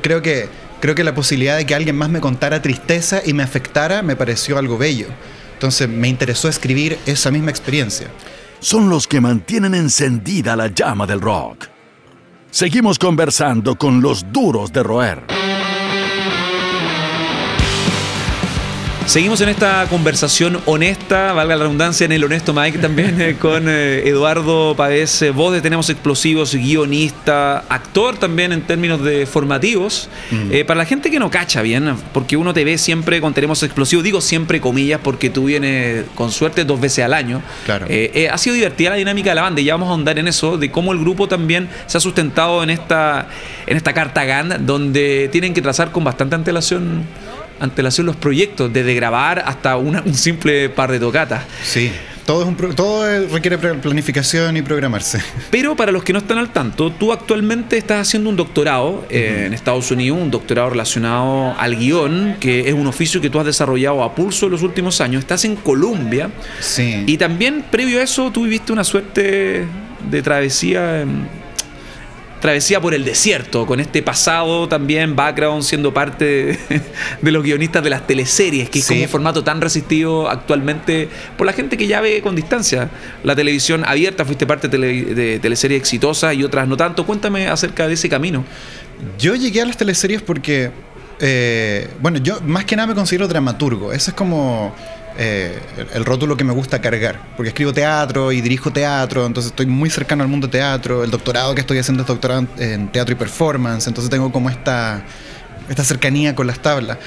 Creo 0.00 0.22
que, 0.22 0.48
creo 0.80 0.94
que 0.94 1.04
la 1.04 1.14
posibilidad 1.14 1.56
de 1.58 1.66
que 1.66 1.74
alguien 1.74 1.96
más 1.96 2.08
me 2.08 2.20
contara 2.20 2.62
tristeza 2.62 3.20
y 3.24 3.34
me 3.34 3.42
afectara 3.42 4.00
me 4.02 4.16
pareció 4.16 4.56
algo 4.56 4.78
bello. 4.78 5.08
Entonces 5.52 5.88
me 5.88 6.08
interesó 6.08 6.48
escribir 6.48 6.98
esa 7.06 7.30
misma 7.30 7.50
experiencia. 7.50 8.08
son 8.60 8.88
los 8.88 9.06
que 9.06 9.20
mantienen 9.20 9.74
encendida 9.74 10.56
la 10.56 10.68
llama 10.68 11.06
del 11.06 11.20
rock. 11.20 11.66
Seguimos 12.50 12.98
conversando 12.98 13.76
con 13.76 14.00
los 14.00 14.32
duros 14.32 14.72
de 14.72 14.82
roer. 14.82 15.35
Seguimos 19.06 19.40
en 19.40 19.48
esta 19.48 19.86
conversación 19.88 20.60
honesta, 20.66 21.32
valga 21.32 21.54
la 21.54 21.62
redundancia, 21.62 22.04
en 22.04 22.10
el 22.10 22.24
honesto 22.24 22.52
Mike 22.52 22.78
también, 22.78 23.20
eh, 23.20 23.36
con 23.40 23.68
eh, 23.68 24.02
Eduardo 24.04 24.74
Pavés, 24.76 25.22
eh, 25.22 25.30
voz 25.30 25.52
de 25.52 25.60
Tenemos 25.60 25.88
Explosivos, 25.90 26.56
guionista, 26.56 27.58
actor 27.68 28.18
también 28.18 28.50
en 28.50 28.62
términos 28.62 29.04
de 29.04 29.24
formativos. 29.26 30.08
Eh, 30.50 30.64
para 30.64 30.78
la 30.78 30.86
gente 30.86 31.08
que 31.08 31.20
no 31.20 31.30
cacha 31.30 31.62
bien, 31.62 31.94
porque 32.12 32.36
uno 32.36 32.52
te 32.52 32.64
ve 32.64 32.78
siempre 32.78 33.20
con 33.20 33.32
Tenemos 33.32 33.62
Explosivos, 33.62 34.02
digo 34.02 34.20
siempre 34.20 34.60
comillas, 34.60 35.00
porque 35.00 35.30
tú 35.30 35.44
vienes 35.44 36.04
con 36.16 36.32
suerte 36.32 36.64
dos 36.64 36.80
veces 36.80 37.04
al 37.04 37.14
año. 37.14 37.42
Claro. 37.64 37.86
Ha 37.86 38.38
sido 38.38 38.54
divertida 38.54 38.90
la 38.90 38.96
dinámica 38.96 39.30
de 39.30 39.36
la 39.36 39.42
banda 39.42 39.60
y 39.60 39.64
ya 39.64 39.74
vamos 39.74 39.86
a 39.86 39.90
ahondar 39.92 40.18
en 40.18 40.26
eso, 40.26 40.58
de 40.58 40.72
cómo 40.72 40.92
el 40.92 40.98
grupo 40.98 41.28
también 41.28 41.68
se 41.86 41.96
ha 41.96 42.00
sustentado 42.00 42.60
en 42.64 42.70
esta, 42.70 43.28
en 43.68 43.76
esta 43.76 43.92
carta 43.94 44.24
GAN, 44.24 44.66
donde 44.66 45.28
tienen 45.30 45.54
que 45.54 45.62
trazar 45.62 45.92
con 45.92 46.02
bastante 46.02 46.34
antelación, 46.34 47.04
antelación 47.60 48.06
los 48.06 48.16
proyectos, 48.16 48.72
desde 48.72 48.94
grabar 48.94 49.42
hasta 49.46 49.76
una- 49.76 50.02
un 50.04 50.14
simple 50.14 50.68
par 50.68 50.90
de 50.92 50.98
tocatas. 51.00 51.44
Sí. 51.64 51.90
Todo, 52.26 52.42
es 52.42 52.48
un 52.48 52.56
pro- 52.56 52.74
todo 52.74 53.06
requiere 53.28 53.56
planificación 53.56 54.56
y 54.56 54.62
programarse. 54.62 55.20
Pero 55.52 55.76
para 55.76 55.92
los 55.92 56.02
que 56.02 56.12
no 56.12 56.18
están 56.18 56.38
al 56.38 56.52
tanto, 56.52 56.90
tú 56.90 57.12
actualmente 57.12 57.76
estás 57.78 58.00
haciendo 58.08 58.28
un 58.30 58.34
doctorado 58.36 59.06
eh, 59.10 59.44
en 59.46 59.54
Estados 59.54 59.88
Unidos, 59.92 60.18
un 60.20 60.30
doctorado 60.32 60.70
relacionado 60.70 61.54
al 61.56 61.76
guion, 61.76 62.36
que 62.40 62.68
es 62.68 62.74
un 62.74 62.88
oficio 62.88 63.20
que 63.20 63.30
tú 63.30 63.38
has 63.38 63.46
desarrollado 63.46 64.02
a 64.02 64.12
pulso 64.16 64.46
en 64.46 64.52
los 64.52 64.62
últimos 64.62 65.00
años. 65.00 65.20
Estás 65.20 65.44
en 65.44 65.54
Colombia. 65.54 66.30
Sí. 66.58 67.04
Y 67.06 67.16
también, 67.16 67.64
previo 67.70 68.00
a 68.00 68.02
eso, 68.02 68.32
tú 68.32 68.42
viviste 68.42 68.72
una 68.72 68.82
suerte 68.82 69.64
de 70.10 70.22
travesía. 70.22 71.02
em, 71.02 71.26
Travesía 72.40 72.80
por 72.80 72.92
el 72.92 73.04
desierto, 73.04 73.64
con 73.66 73.80
este 73.80 74.02
pasado 74.02 74.68
también, 74.68 75.16
background, 75.16 75.62
siendo 75.62 75.94
parte 75.94 76.24
de, 76.24 76.58
de 77.22 77.32
los 77.32 77.42
guionistas 77.42 77.82
de 77.82 77.88
las 77.90 78.06
teleseries, 78.06 78.68
que 78.68 78.80
es 78.80 78.86
como 78.86 79.00
un 79.00 79.08
formato 79.08 79.42
tan 79.42 79.60
resistido 79.60 80.28
actualmente 80.28 81.08
por 81.38 81.46
la 81.46 81.54
gente 81.54 81.76
que 81.78 81.86
ya 81.86 82.00
ve 82.02 82.20
con 82.22 82.36
distancia 82.36 82.90
la 83.24 83.34
televisión 83.34 83.84
abierta, 83.86 84.24
fuiste 84.26 84.46
parte 84.46 84.68
de, 84.68 84.78
tele- 84.78 85.14
de 85.14 85.38
teleseries 85.38 85.80
exitosas 85.80 86.34
y 86.34 86.44
otras 86.44 86.68
no 86.68 86.76
tanto. 86.76 87.06
Cuéntame 87.06 87.48
acerca 87.48 87.88
de 87.88 87.94
ese 87.94 88.08
camino. 88.10 88.44
Yo 89.18 89.34
llegué 89.34 89.62
a 89.62 89.64
las 89.64 89.78
teleseries 89.78 90.20
porque, 90.20 90.70
eh, 91.20 91.88
bueno, 92.00 92.18
yo 92.18 92.40
más 92.42 92.66
que 92.66 92.76
nada 92.76 92.88
me 92.88 92.94
considero 92.94 93.28
dramaturgo. 93.28 93.92
Ese 93.92 94.10
es 94.10 94.16
como 94.16 94.74
eh, 95.18 95.58
el, 95.76 95.88
el 95.94 96.04
rótulo 96.04 96.36
que 96.36 96.44
me 96.44 96.52
gusta 96.52 96.80
cargar, 96.80 97.20
porque 97.36 97.48
escribo 97.48 97.72
teatro 97.72 98.32
y 98.32 98.40
dirijo 98.40 98.70
teatro, 98.70 99.26
entonces 99.26 99.50
estoy 99.50 99.66
muy 99.66 99.90
cercano 99.90 100.22
al 100.22 100.28
mundo 100.28 100.48
teatro. 100.48 101.04
El 101.04 101.10
doctorado 101.10 101.54
que 101.54 101.60
estoy 101.60 101.78
haciendo 101.78 102.02
es 102.02 102.08
doctorado 102.08 102.46
en, 102.58 102.70
en 102.70 102.88
teatro 102.92 103.14
y 103.14 103.16
performance, 103.16 103.86
entonces 103.86 104.10
tengo 104.10 104.30
como 104.30 104.50
esta, 104.50 105.02
esta 105.68 105.84
cercanía 105.84 106.34
con 106.34 106.46
las 106.46 106.60
tablas. 106.60 106.98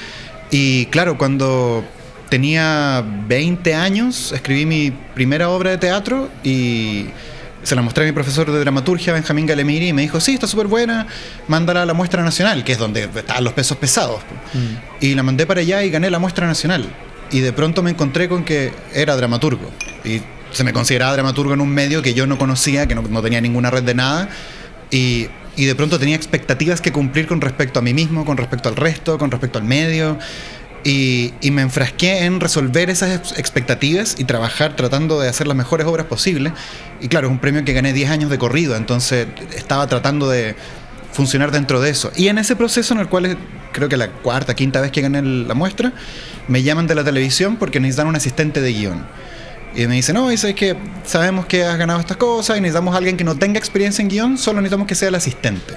Y 0.50 0.86
claro, 0.86 1.16
cuando 1.16 1.84
tenía 2.28 3.04
20 3.28 3.74
años, 3.74 4.32
escribí 4.32 4.66
mi 4.66 4.90
primera 4.90 5.50
obra 5.50 5.70
de 5.70 5.78
teatro 5.78 6.28
y 6.42 7.06
se 7.62 7.74
la 7.74 7.82
mostré 7.82 8.04
a 8.04 8.06
mi 8.06 8.12
profesor 8.12 8.50
de 8.50 8.58
dramaturgia, 8.58 9.12
Benjamín 9.12 9.46
Galemiri, 9.46 9.88
y 9.88 9.92
me 9.92 10.02
dijo, 10.02 10.20
sí, 10.20 10.34
está 10.34 10.46
súper 10.46 10.66
buena, 10.66 11.06
mándala 11.46 11.82
a 11.82 11.86
la 11.86 11.92
muestra 11.92 12.22
nacional, 12.22 12.64
que 12.64 12.72
es 12.72 12.78
donde 12.78 13.04
estaban 13.04 13.44
los 13.44 13.52
pesos 13.52 13.76
pesados. 13.76 14.20
Y 15.00 15.14
la 15.14 15.22
mandé 15.22 15.46
para 15.46 15.60
allá 15.60 15.82
y 15.84 15.90
gané 15.90 16.10
la 16.10 16.18
muestra 16.18 16.46
nacional. 16.46 16.88
Y 17.32 17.40
de 17.40 17.52
pronto 17.52 17.82
me 17.82 17.90
encontré 17.90 18.28
con 18.28 18.44
que 18.44 18.72
era 18.94 19.16
dramaturgo. 19.16 19.70
Y 20.04 20.20
se 20.52 20.64
me 20.64 20.72
consideraba 20.72 21.12
dramaturgo 21.12 21.54
en 21.54 21.60
un 21.60 21.68
medio 21.70 22.02
que 22.02 22.14
yo 22.14 22.26
no 22.26 22.38
conocía, 22.38 22.86
que 22.86 22.94
no, 22.94 23.02
no 23.02 23.22
tenía 23.22 23.40
ninguna 23.40 23.70
red 23.70 23.84
de 23.84 23.94
nada. 23.94 24.28
Y, 24.90 25.28
y 25.56 25.66
de 25.66 25.74
pronto 25.74 25.98
tenía 25.98 26.16
expectativas 26.16 26.80
que 26.80 26.92
cumplir 26.92 27.26
con 27.26 27.40
respecto 27.40 27.78
a 27.78 27.82
mí 27.82 27.94
mismo, 27.94 28.24
con 28.24 28.36
respecto 28.36 28.68
al 28.68 28.76
resto, 28.76 29.18
con 29.18 29.30
respecto 29.30 29.58
al 29.58 29.64
medio. 29.64 30.18
Y, 30.82 31.34
y, 31.42 31.50
me 31.50 31.60
enfrasqué 31.60 32.24
en 32.24 32.40
resolver 32.40 32.88
esas 32.88 33.38
expectativas 33.38 34.16
y 34.18 34.24
trabajar 34.24 34.76
tratando 34.76 35.20
de 35.20 35.28
hacer 35.28 35.46
las 35.46 35.56
mejores 35.56 35.86
obras 35.86 36.06
posibles. 36.06 36.54
Y 37.02 37.08
claro, 37.08 37.26
es 37.28 37.32
un 37.32 37.38
premio 37.38 37.62
que 37.66 37.74
gané 37.74 37.92
10 37.92 38.10
años 38.10 38.30
de 38.30 38.38
corrido, 38.38 38.74
entonces 38.76 39.26
estaba 39.54 39.86
tratando 39.88 40.30
de 40.30 40.56
funcionar 41.12 41.50
dentro 41.50 41.80
de 41.80 41.90
eso. 41.90 42.10
Y 42.16 42.28
en 42.28 42.38
ese 42.38 42.56
proceso 42.56 42.94
en 42.94 43.00
el 43.00 43.08
cual 43.08 43.36
creo 43.72 43.88
que 43.88 43.96
la 43.96 44.08
cuarta, 44.08 44.54
quinta 44.54 44.80
vez 44.80 44.90
que 44.90 45.00
gané 45.00 45.20
la 45.20 45.54
muestra, 45.54 45.92
me 46.50 46.64
llaman 46.64 46.86
de 46.86 46.96
la 46.96 47.04
televisión 47.04 47.56
porque 47.56 47.78
necesitan 47.78 48.08
un 48.08 48.16
asistente 48.16 48.60
de 48.60 48.72
guion. 48.72 49.06
Y 49.76 49.86
me 49.86 49.94
dicen, 49.94 50.16
no, 50.16 50.28
dice 50.28 50.52
que 50.54 50.76
sabemos 51.06 51.46
que 51.46 51.64
has 51.64 51.78
ganado 51.78 52.00
estas 52.00 52.16
cosas 52.16 52.58
y 52.58 52.60
necesitamos 52.60 52.92
a 52.94 52.98
alguien 52.98 53.16
que 53.16 53.22
no 53.22 53.36
tenga 53.36 53.58
experiencia 53.58 54.02
en 54.02 54.08
guion, 54.08 54.36
solo 54.36 54.60
necesitamos 54.60 54.88
que 54.88 54.96
sea 54.96 55.08
el 55.08 55.14
asistente. 55.14 55.74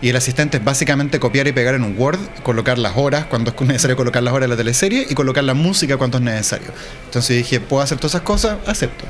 Y 0.00 0.08
el 0.08 0.16
asistente 0.16 0.56
es 0.56 0.64
básicamente 0.64 1.20
copiar 1.20 1.46
y 1.48 1.52
pegar 1.52 1.74
en 1.74 1.84
un 1.84 1.98
Word, 1.98 2.18
colocar 2.42 2.78
las 2.78 2.96
horas 2.96 3.26
cuando 3.26 3.50
es 3.50 3.60
necesario 3.60 3.96
colocar 3.96 4.22
las 4.22 4.32
horas 4.32 4.48
de 4.48 4.54
la 4.54 4.56
teleserie 4.56 5.06
y 5.08 5.14
colocar 5.14 5.44
la 5.44 5.54
música 5.54 5.98
cuando 5.98 6.16
es 6.16 6.24
necesario. 6.24 6.68
Entonces 7.04 7.36
dije, 7.36 7.60
¿puedo 7.60 7.82
hacer 7.82 7.98
todas 7.98 8.12
esas 8.12 8.22
cosas? 8.22 8.58
Acepto. 8.66 9.04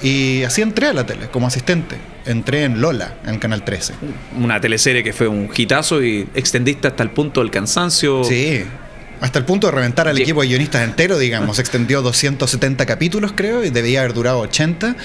Y 0.00 0.42
así 0.42 0.62
entré 0.62 0.88
a 0.88 0.92
la 0.92 1.06
tele 1.06 1.28
como 1.28 1.46
asistente. 1.46 1.96
Entré 2.26 2.64
en 2.64 2.80
Lola, 2.80 3.14
en 3.26 3.38
Canal 3.38 3.64
13. 3.64 3.94
Una 4.40 4.60
teleserie 4.60 5.04
que 5.04 5.12
fue 5.12 5.28
un 5.28 5.48
hitazo 5.54 6.02
y 6.02 6.28
extendiste 6.34 6.88
hasta 6.88 7.04
el 7.04 7.10
punto 7.10 7.40
del 7.40 7.52
cansancio. 7.52 8.24
Sí, 8.24 8.64
hasta 9.22 9.38
el 9.38 9.44
punto 9.44 9.68
de 9.68 9.70
reventar 9.70 10.08
al 10.08 10.18
equipo 10.18 10.42
de 10.42 10.48
guionistas 10.48 10.82
entero, 10.82 11.16
digamos. 11.16 11.58
Extendió 11.60 12.02
270 12.02 12.84
capítulos, 12.86 13.32
creo, 13.34 13.64
y 13.64 13.70
debía 13.70 14.00
haber 14.00 14.14
durado 14.14 14.40
80. 14.40 14.96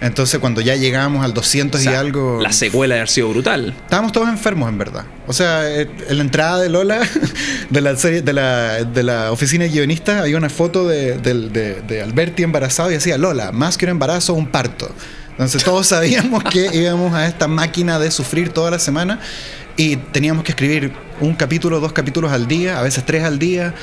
Entonces, 0.00 0.40
cuando 0.40 0.62
ya 0.62 0.76
llegamos 0.76 1.22
al 1.24 1.34
200 1.34 1.84
y 1.84 1.88
algo. 1.88 2.40
La 2.40 2.52
secuela 2.52 2.94
haber 2.94 3.08
sido 3.08 3.28
brutal. 3.28 3.74
Estábamos 3.84 4.12
todos 4.12 4.28
enfermos, 4.28 4.70
en 4.70 4.78
verdad. 4.78 5.04
O 5.26 5.34
sea, 5.34 5.70
eh, 5.70 5.90
en 6.08 6.16
la 6.16 6.24
entrada 6.24 6.58
de 6.58 6.70
Lola, 6.70 7.00
de 7.70 7.80
la, 7.82 7.96
serie, 7.96 8.22
de 8.22 8.32
la, 8.32 8.82
de 8.82 9.02
la 9.02 9.30
oficina 9.30 9.64
de 9.64 9.70
guionistas, 9.70 10.22
había 10.22 10.38
una 10.38 10.48
foto 10.48 10.88
de, 10.88 11.18
de, 11.18 11.82
de 11.86 12.02
Alberti 12.02 12.44
embarazado 12.44 12.90
y 12.90 12.94
decía: 12.94 13.18
Lola, 13.18 13.52
más 13.52 13.76
que 13.76 13.84
un 13.84 13.90
embarazo, 13.90 14.32
un 14.32 14.46
parto. 14.46 14.90
Entonces, 15.32 15.62
todos 15.62 15.86
sabíamos 15.86 16.44
que 16.44 16.70
íbamos 16.72 17.12
a 17.12 17.26
esta 17.26 17.46
máquina 17.46 17.98
de 17.98 18.10
sufrir 18.10 18.48
toda 18.48 18.70
la 18.70 18.78
semana 18.78 19.20
y 19.76 19.96
teníamos 19.96 20.44
que 20.44 20.52
escribir 20.52 20.92
un 21.20 21.34
capítulo, 21.34 21.80
dos 21.80 21.92
capítulos 21.92 22.32
al 22.32 22.46
día, 22.46 22.78
a 22.78 22.82
veces 22.82 23.04
tres 23.04 23.24
al 23.24 23.38
día. 23.38 23.74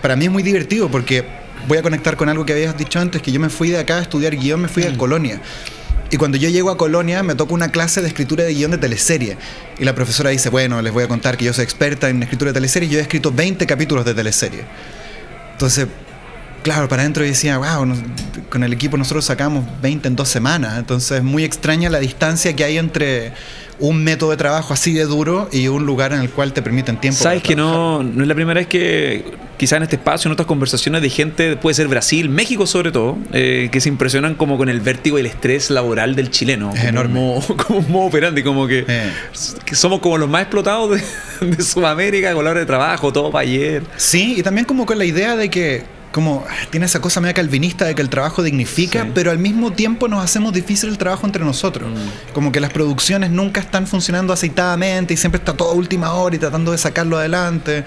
Para 0.00 0.16
mí 0.16 0.26
es 0.26 0.30
muy 0.30 0.42
divertido 0.42 0.90
porque 0.90 1.24
voy 1.68 1.78
a 1.78 1.82
conectar 1.82 2.16
con 2.16 2.28
algo 2.28 2.44
que 2.44 2.52
habías 2.52 2.76
dicho 2.76 2.98
antes, 2.98 3.22
que 3.22 3.32
yo 3.32 3.40
me 3.40 3.50
fui 3.50 3.70
de 3.70 3.78
acá 3.78 3.98
a 3.98 4.02
estudiar 4.02 4.36
guion, 4.36 4.60
me 4.60 4.68
fui 4.68 4.84
a 4.84 4.96
Colonia. 4.96 5.40
Y 6.10 6.18
cuando 6.18 6.36
yo 6.36 6.50
llego 6.50 6.70
a 6.70 6.76
Colonia 6.76 7.22
me 7.22 7.34
toca 7.34 7.54
una 7.54 7.70
clase 7.70 8.02
de 8.02 8.08
escritura 8.08 8.44
de 8.44 8.54
guion 8.54 8.70
de 8.70 8.78
teleserie. 8.78 9.38
Y 9.78 9.84
la 9.84 9.94
profesora 9.94 10.30
dice, 10.30 10.50
bueno, 10.50 10.82
les 10.82 10.92
voy 10.92 11.04
a 11.04 11.08
contar 11.08 11.38
que 11.38 11.46
yo 11.46 11.52
soy 11.52 11.64
experta 11.64 12.10
en 12.10 12.22
escritura 12.22 12.50
de 12.50 12.54
teleserie 12.54 12.88
y 12.88 12.92
yo 12.92 12.98
he 12.98 13.02
escrito 13.02 13.32
20 13.32 13.66
capítulos 13.66 14.04
de 14.04 14.12
teleserie. 14.12 14.64
Entonces, 15.52 15.86
claro, 16.62 16.88
para 16.88 17.02
adentro 17.02 17.24
decía, 17.24 17.56
wow, 17.56 17.90
con 18.50 18.62
el 18.62 18.72
equipo 18.74 18.98
nosotros 18.98 19.24
sacamos 19.24 19.64
20 19.80 20.08
en 20.08 20.16
dos 20.16 20.28
semanas. 20.28 20.78
Entonces 20.78 21.18
es 21.18 21.24
muy 21.24 21.44
extraña 21.44 21.88
la 21.88 21.98
distancia 21.98 22.54
que 22.54 22.64
hay 22.64 22.76
entre 22.76 23.32
un 23.82 24.02
método 24.04 24.30
de 24.30 24.36
trabajo 24.36 24.72
así 24.72 24.92
de 24.92 25.04
duro 25.04 25.48
y 25.50 25.66
un 25.66 25.84
lugar 25.84 26.12
en 26.12 26.20
el 26.20 26.30
cual 26.30 26.52
te 26.52 26.62
permiten 26.62 26.98
tiempo. 27.00 27.20
Sabes 27.20 27.42
que 27.42 27.56
no, 27.56 28.02
no 28.04 28.22
es 28.22 28.28
la 28.28 28.34
primera 28.34 28.60
vez 28.60 28.68
que 28.68 29.24
quizás 29.56 29.78
en 29.78 29.82
este 29.82 29.96
espacio, 29.96 30.28
en 30.28 30.32
otras 30.34 30.46
conversaciones 30.46 31.02
de 31.02 31.10
gente, 31.10 31.56
puede 31.56 31.74
ser 31.74 31.88
Brasil, 31.88 32.28
México 32.28 32.64
sobre 32.68 32.92
todo, 32.92 33.18
eh, 33.32 33.68
que 33.72 33.80
se 33.80 33.88
impresionan 33.88 34.36
como 34.36 34.56
con 34.56 34.68
el 34.68 34.80
vértigo 34.80 35.18
y 35.18 35.20
el 35.22 35.26
estrés 35.26 35.68
laboral 35.68 36.14
del 36.14 36.30
chileno. 36.30 36.72
Es 36.72 36.84
enorme. 36.84 37.40
Como 37.66 37.80
un 37.80 37.90
modo 37.90 38.04
operandi, 38.06 38.44
como 38.44 38.68
que, 38.68 38.84
Eh. 38.86 39.10
que 39.64 39.74
somos 39.74 39.98
como 39.98 40.16
los 40.16 40.28
más 40.28 40.42
explotados 40.42 40.90
de, 41.40 41.46
de 41.56 41.62
Sudamérica 41.62 42.34
con 42.34 42.44
la 42.44 42.52
hora 42.52 42.60
de 42.60 42.66
trabajo, 42.66 43.12
todo 43.12 43.32
para 43.32 43.42
ayer. 43.42 43.82
Sí, 43.96 44.36
y 44.38 44.42
también 44.44 44.64
como 44.64 44.86
con 44.86 44.96
la 44.96 45.04
idea 45.04 45.34
de 45.34 45.50
que 45.50 45.82
como 46.12 46.44
tiene 46.70 46.86
esa 46.86 47.00
cosa 47.00 47.20
media 47.20 47.34
calvinista 47.34 47.84
de 47.86 47.94
que 47.94 48.02
el 48.02 48.08
trabajo 48.08 48.42
dignifica, 48.42 49.02
Sí. 49.02 49.10
pero 49.14 49.30
al 49.30 49.38
mismo 49.38 49.72
tiempo 49.72 50.06
nos 50.08 50.22
hacemos 50.22 50.52
difícil 50.52 50.90
el 50.90 50.98
trabajo 50.98 51.26
entre 51.26 51.44
nosotros. 51.44 51.90
Mm. 51.90 52.32
Como 52.34 52.52
que 52.52 52.60
las 52.60 52.70
producciones 52.70 53.30
nunca 53.30 53.60
están 53.60 53.86
funcionando 53.86 54.32
aceitadamente 54.32 55.14
y 55.14 55.16
siempre 55.16 55.38
está 55.38 55.54
todo 55.54 55.70
a 55.70 55.74
última 55.74 56.12
hora 56.12 56.36
y 56.36 56.38
tratando 56.38 56.70
de 56.72 56.78
sacarlo 56.78 57.18
adelante. 57.18 57.84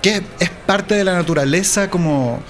Que 0.00 0.22
es 0.40 0.50
parte 0.66 0.94
de 0.94 1.04
la 1.04 1.12
naturaleza 1.14 1.88
como... 1.90 2.42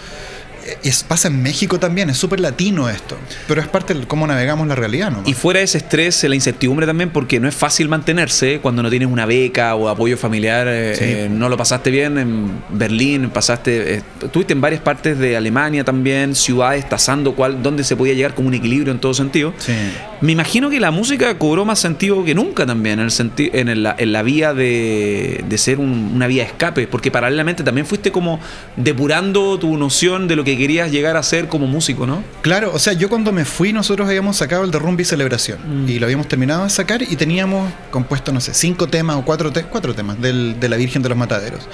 Es- 0.83 1.03
pasa 1.03 1.29
en 1.29 1.43
México 1.43 1.79
también, 1.79 2.11
es 2.11 2.17
súper 2.19 2.41
latino 2.41 2.89
esto, 2.89 3.17
pero 3.49 3.61
es 3.61 3.69
parte 3.69 3.95
de 3.95 4.07
cómo 4.07 4.27
navegamos 4.27 4.67
la 4.69 4.75
realidad, 4.75 5.11
¿no? 5.11 5.23
Y 5.27 5.35
fuera 5.35 5.59
de 5.59 5.65
ese 5.65 5.79
estrés, 5.79 6.23
la 6.25 6.35
incertidumbre 6.35 6.87
también, 6.87 7.11
porque 7.11 7.41
no 7.41 7.49
es 7.49 7.55
fácil 7.55 7.89
mantenerse 7.89 8.61
cuando 8.61 8.83
no 8.83 8.91
tienes 8.91 9.09
una 9.09 9.27
beca 9.27 9.75
o 9.75 9.89
apoyo 9.89 10.17
familiar. 10.17 10.67
eh, 10.69 10.95
Sí. 10.97 11.05
eh, 11.05 11.29
no 11.31 11.49
lo 11.49 11.57
pasaste 11.57 11.91
bien 11.91 12.19
en 12.19 12.51
Berlín, 12.71 13.31
pasaste, 13.31 13.97
eh, 13.97 14.03
estuviste 14.23 14.53
en 14.53 14.61
varias 14.61 14.81
partes 14.83 15.19
de 15.19 15.37
Alemania 15.37 15.85
también, 15.85 16.35
ciudades, 16.35 16.89
tasando 16.89 17.35
cuál, 17.35 17.63
dónde 17.63 17.85
se 17.85 17.97
podía 17.97 18.15
llegar 18.15 18.35
como 18.35 18.49
un 18.49 18.55
equilibrio 18.55 18.93
en 18.93 18.99
todo 19.01 19.15
sentido. 19.15 19.53
Sí. 19.59 19.73
Me 20.21 20.33
imagino 20.33 20.71
que 20.71 20.79
la 20.81 20.91
música 20.91 21.37
cobró 21.39 21.65
más 21.65 21.79
sentido 21.81 22.25
que 22.25 22.35
nunca 22.35 22.65
también, 22.67 22.99
en, 23.01 23.07
el 23.07 23.11
senti- 23.11 23.51
en, 23.53 23.69
el- 23.69 23.89
en 23.99 24.13
la 24.13 24.23
vía 24.23 24.55
de, 24.55 25.45
de 25.49 25.59
ser 25.59 25.79
un- 25.81 26.13
una 26.15 26.27
vía 26.27 26.45
de 26.45 26.49
escape, 26.51 26.87
porque 26.87 27.11
paralelamente 27.11 27.63
también 27.65 27.87
fuiste 27.87 28.13
como 28.13 28.39
depurando 28.77 29.59
tu 29.59 29.77
noción 29.77 30.29
de 30.29 30.37
lo 30.37 30.45
que 30.45 30.52
querías 30.57 30.91
llegar 30.91 31.17
a 31.17 31.23
ser 31.23 31.49
como 31.49 31.67
músico, 31.67 32.07
¿no? 32.07 32.23
Claro, 32.43 32.73
o 32.75 32.79
sea, 32.79 32.93
yo 32.93 33.09
cuando 33.09 33.33
me 33.33 33.45
fui, 33.45 33.73
nosotros 33.73 34.07
habíamos 34.09 34.37
sacado 34.37 34.65
el 34.65 34.71
de 34.71 34.79
Rumbi 34.79 35.05
Celebración 35.05 35.59
Mm. 35.85 35.89
y 35.89 35.99
lo 35.99 36.07
habíamos 36.07 36.29
terminado 36.29 36.65
de 36.65 36.71
sacar 36.71 37.03
y 37.03 37.17
teníamos 37.17 37.71
compuesto, 37.91 38.33
no 38.33 38.41
sé, 38.41 38.55
cinco 38.55 38.87
temas 38.89 39.17
o 39.17 39.25
cuatro, 39.25 39.53
te- 39.53 39.63
cuatro 39.65 39.95
temas 39.95 40.21
del, 40.21 40.59
de 40.61 40.69
la 40.69 40.77
Virgen 40.77 41.03
de 41.03 41.09
los 41.09 41.19
Mataderos. 41.19 41.69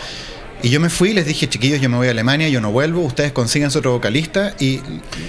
Y 0.60 0.70
yo 0.70 0.80
me 0.80 0.90
fui 0.90 1.10
y 1.10 1.12
les 1.14 1.24
dije, 1.24 1.48
chiquillos, 1.48 1.80
yo 1.80 1.88
me 1.88 1.96
voy 1.96 2.08
a 2.08 2.10
Alemania, 2.10 2.48
yo 2.48 2.60
no 2.60 2.72
vuelvo, 2.72 3.02
ustedes 3.02 3.30
consigan 3.30 3.70
otro 3.74 3.92
vocalista. 3.92 4.54
Y 4.58 4.80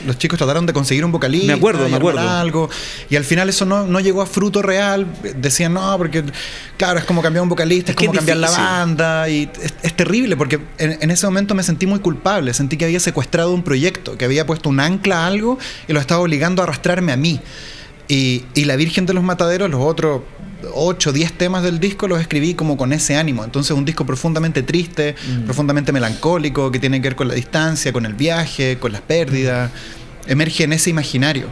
los 0.08 0.18
chicos 0.18 0.38
trataron 0.38 0.66
de 0.66 0.74
conseguir 0.74 1.06
un 1.06 1.12
vocalista. 1.12 1.48
Me 1.48 1.54
acuerdo, 1.54 1.88
me 1.88 1.98
acuerdo. 1.98 2.28
Algo, 2.28 2.70
y 3.10 3.16
al 3.16 3.24
final 3.24 3.48
eso 3.48 3.66
no, 3.66 3.86
no 3.86 4.00
llegó 4.00 4.22
a 4.24 4.26
fruto 4.26 4.62
real. 4.62 5.06
Decían, 5.36 5.74
no, 5.74 5.98
porque, 5.98 6.24
claro, 6.78 6.98
es 6.98 7.06
como 7.06 7.22
cambiar 7.22 7.44
un 7.44 7.50
vocalista, 7.50 7.92
Es 7.92 7.96
como 7.96 8.14
cambiar 8.14 8.38
la 8.38 8.50
banda. 8.50 9.30
Y 9.30 9.50
es, 9.62 9.74
es 9.84 9.94
terrible 9.96 10.36
porque 10.36 10.60
en, 10.80 10.98
en 11.00 11.12
ese 11.12 11.28
momento 11.28 11.54
me 11.54 11.62
sentí 11.62 11.86
muy 11.86 12.00
culpable. 12.00 12.54
Sentí 12.56 12.78
que 12.78 12.86
había 12.86 13.00
secuestrado 13.00 13.54
un 13.54 13.64
proyecto, 13.64 14.18
que 14.18 14.26
había 14.26 14.48
puesto 14.48 14.70
un 14.70 14.80
ancla 14.80 15.26
a 15.26 15.28
algo 15.28 15.60
y 15.88 15.94
lo 15.94 16.00
estaba 16.00 16.22
obligando 16.22 16.64
a 16.64 16.66
arrastrarme 16.66 17.12
a 17.12 17.18
mí. 17.18 17.40
Y, 18.10 18.44
y 18.56 18.66
La 18.66 18.76
Virgen 18.76 19.06
de 19.06 19.14
los 19.14 19.24
Mataderos, 19.24 19.70
los 19.70 19.82
otros 19.82 20.22
8, 20.74 21.14
10 21.14 21.34
temas 21.34 21.64
del 21.64 21.80
disco 21.80 22.08
los 22.08 22.20
escribí 22.20 22.54
como 22.54 22.78
con 22.78 22.94
ese 22.94 23.16
ánimo. 23.16 23.44
Entonces 23.44 23.72
un 23.72 23.86
disco 23.86 24.06
profundamente 24.06 24.64
triste, 24.64 25.16
profundamente 25.46 25.92
melancólico, 25.92 26.72
que 26.72 26.80
tiene 26.80 27.02
que 27.02 27.10
ver 27.10 27.16
con 27.16 27.28
la 27.28 27.34
distancia, 27.34 27.94
con 27.94 28.06
el 28.06 28.14
viaje, 28.14 28.78
con 28.78 28.92
las 28.92 29.02
pérdidas. 29.02 29.72
Emerge 30.28 30.64
en 30.64 30.74
ese 30.74 30.90
imaginario. 30.90 31.48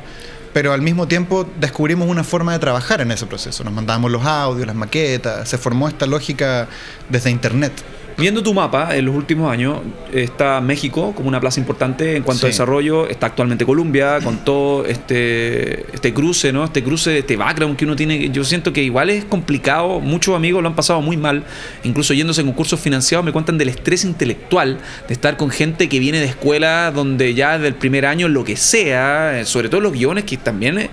Pero 0.54 0.74
al 0.74 0.82
mismo 0.82 1.08
tiempo 1.08 1.48
descubrimos 1.60 2.10
una 2.10 2.24
forma 2.24 2.54
de 2.54 2.60
trabajar 2.60 3.02
en 3.02 3.12
ese 3.12 3.26
proceso. 3.28 3.64
Nos 3.64 3.74
mandábamos 3.74 4.12
los 4.12 4.26
audios, 4.26 4.66
las 4.66 4.76
maquetas, 4.76 5.48
se 5.48 5.58
formó 5.58 5.88
esta 5.88 6.06
lógica 6.06 6.68
desde 7.10 7.30
internet. 7.30 7.74
Viendo 8.18 8.42
tu 8.42 8.52
mapa, 8.52 8.96
en 8.98 9.06
los 9.06 9.16
últimos 9.16 9.52
años 9.52 9.78
está 10.12 10.60
México 10.60 11.14
como 11.16 11.28
una 11.28 11.40
plaza 11.40 11.60
importante 11.60 12.16
en 12.16 12.24
cuanto 12.24 12.48
a 12.48 12.50
desarrollo, 12.50 13.08
está 13.08 13.28
actualmente 13.28 13.64
Colombia 13.64 14.18
con 14.24 14.44
todo 14.44 14.88
este, 14.88 15.86
este 15.94 16.16
cruce, 16.16 16.52
¿no? 16.52 16.64
Este 16.64 16.84
cruce, 16.84 17.20
este 17.20 17.36
background 17.36 17.78
que 17.78 17.86
uno 17.86 17.96
tiene, 17.96 18.32
yo 18.32 18.44
siento 18.44 18.74
que 18.74 18.82
igual 18.82 19.12
es 19.12 19.24
complicado, 19.24 20.00
muchos 20.00 20.36
amigos 20.36 20.64
lo 20.64 20.70
han 20.70 20.76
pasado 20.76 21.00
muy 21.00 21.16
mal, 21.16 21.44
incluso 21.84 22.16
yéndose 22.16 22.42
en 22.42 22.48
concursos 22.48 22.80
financiados 22.80 23.24
me 23.24 23.32
cuentan 23.32 23.60
del 23.60 23.70
estrés 23.70 24.04
intelectual 24.04 24.80
de 25.08 25.14
estar 25.14 25.38
con 25.38 25.52
gente 25.52 25.88
que 25.88 26.00
viene 26.00 26.20
de 26.20 26.26
escuelas 26.26 26.96
donde 26.96 27.36
ya 27.36 27.54
desde 27.54 27.68
el 27.68 27.76
primer 27.76 28.08
año 28.08 28.30
lo 28.30 28.44
que 28.44 28.56
sea, 28.56 29.40
eh, 29.40 29.46
sobre 29.46 29.70
todo 29.70 29.80
los 29.80 29.94
guiones 29.94 30.24
que 30.24 30.38
también 30.38 30.80
eh, 30.80 30.90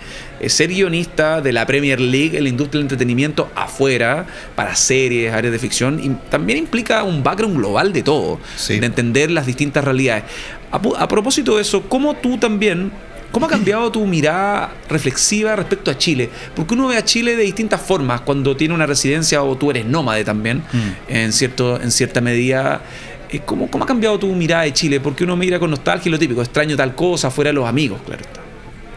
ser 0.49 0.69
guionista 0.71 1.41
de 1.41 1.53
la 1.53 1.67
Premier 1.67 2.01
League 2.01 2.37
en 2.37 2.45
la 2.45 2.49
industria 2.49 2.79
del 2.79 2.85
entretenimiento 2.87 3.51
afuera, 3.55 4.27
para 4.55 4.75
series, 4.77 5.33
áreas 5.33 5.53
de 5.53 5.59
ficción, 5.59 6.01
y 6.03 6.11
también 6.31 6.59
implica 6.59 7.03
un 7.03 7.23
background 7.23 7.57
global 7.57 7.93
de 7.93 8.03
todo, 8.03 8.39
Sí. 8.57 8.79
de 8.81 8.87
entender 8.87 9.31
las 9.31 9.47
distintas 9.47 9.85
realidades. 9.85 10.25
A 10.71 11.07
propósito 11.09 11.57
de 11.57 11.63
eso, 11.63 11.83
¿cómo 11.89 12.15
tú 12.15 12.37
también, 12.39 12.91
cómo 13.31 13.47
ha 13.47 13.49
cambiado 13.49 13.93
tu 13.93 14.05
mirada 14.07 14.73
reflexiva 14.89 15.55
respecto 15.55 15.91
a 15.91 15.97
Chile? 15.99 16.29
Porque 16.57 16.75
uno 16.75 16.89
ve 16.89 16.97
a 16.97 17.05
Chile 17.05 17.37
de 17.37 17.45
distintas 17.45 17.81
formas, 17.81 18.23
cuando 18.23 18.57
tiene 18.57 18.75
una 18.75 18.87
residencia 18.87 19.43
o 19.43 19.57
tú 19.57 19.71
eres 19.71 19.87
nómade 19.87 20.25
también, 20.25 20.59
Mm. 20.73 20.91
en, 21.13 21.33
cierto, 21.33 21.81
en 21.81 21.91
cierta 21.93 22.21
medida. 22.21 22.81
Eh, 23.31 23.41
¿Cómo, 23.45 23.69
¿Cómo 23.71 23.85
ha 23.85 23.87
cambiado 23.87 24.19
tu 24.19 24.33
mirada 24.35 24.63
de 24.65 24.73
Chile? 24.73 25.01
Porque 25.01 25.25
uno 25.25 25.37
mira 25.37 25.59
con 25.59 25.71
nostalgia 25.71 26.09
y 26.09 26.13
lo 26.13 26.19
típico, 26.19 26.43
extraño 26.43 26.77
tal 26.77 26.95
cosa, 26.95 27.31
fuera 27.31 27.51
de 27.51 27.55
los 27.55 27.67
amigos, 27.69 28.01
claro 28.05 28.23
está. 28.23 28.41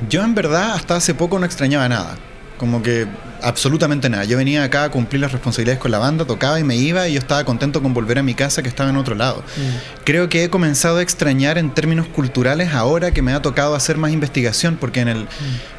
Yo 0.09 0.23
en 0.23 0.35
verdad 0.35 0.73
hasta 0.73 0.95
hace 0.95 1.13
poco 1.13 1.39
no 1.39 1.45
extrañaba 1.45 1.87
nada. 1.89 2.17
Como 2.57 2.81
que 2.81 3.05
absolutamente 3.43 4.09
nada. 4.09 4.23
Yo 4.23 4.35
venía 4.35 4.63
acá 4.63 4.85
a 4.85 4.89
cumplir 4.89 5.21
las 5.21 5.31
responsabilidades 5.31 5.79
con 5.79 5.91
la 5.91 5.99
banda, 5.99 6.25
tocaba 6.25 6.59
y 6.59 6.63
me 6.63 6.75
iba 6.75 7.07
y 7.07 7.13
yo 7.13 7.19
estaba 7.19 7.43
contento 7.43 7.83
con 7.83 7.93
volver 7.93 8.17
a 8.17 8.23
mi 8.23 8.33
casa 8.33 8.63
que 8.63 8.69
estaba 8.69 8.89
en 8.89 8.97
otro 8.97 9.13
lado. 9.13 9.43
Mm. 9.57 10.03
Creo 10.05 10.27
que 10.27 10.43
he 10.43 10.49
comenzado 10.49 10.97
a 10.97 11.03
extrañar 11.03 11.59
en 11.59 11.69
términos 11.69 12.07
culturales 12.07 12.73
ahora 12.73 13.11
que 13.11 13.21
me 13.21 13.31
ha 13.33 13.43
tocado 13.43 13.75
hacer 13.75 13.97
más 13.97 14.11
investigación, 14.11 14.75
porque 14.81 15.01
en 15.01 15.07
el, 15.09 15.17
Mm. 15.25 15.27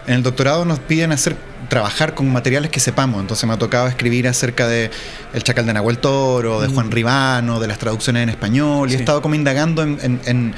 en 0.06 0.14
el 0.14 0.22
doctorado 0.22 0.64
nos 0.64 0.78
piden 0.78 1.10
hacer 1.10 1.34
trabajar 1.68 2.14
con 2.14 2.32
materiales 2.32 2.70
que 2.70 2.78
sepamos. 2.78 3.20
Entonces 3.20 3.44
me 3.48 3.54
ha 3.54 3.58
tocado 3.58 3.88
escribir 3.88 4.28
acerca 4.28 4.68
de 4.68 4.92
El 5.34 5.42
Chacal 5.42 5.66
de 5.66 5.72
Nahuel 5.74 5.98
Toro, 5.98 6.60
de 6.60 6.68
Juan 6.68 6.92
Ribano, 6.92 7.58
de 7.58 7.66
las 7.66 7.78
traducciones 7.78 8.22
en 8.22 8.28
español, 8.28 8.88
y 8.88 8.94
he 8.94 8.96
Mm. 8.98 9.00
Estado 9.00 9.20
como 9.20 9.34
indagando 9.34 9.82
en, 9.82 9.98
en- 10.00 10.20
en- 10.26 10.54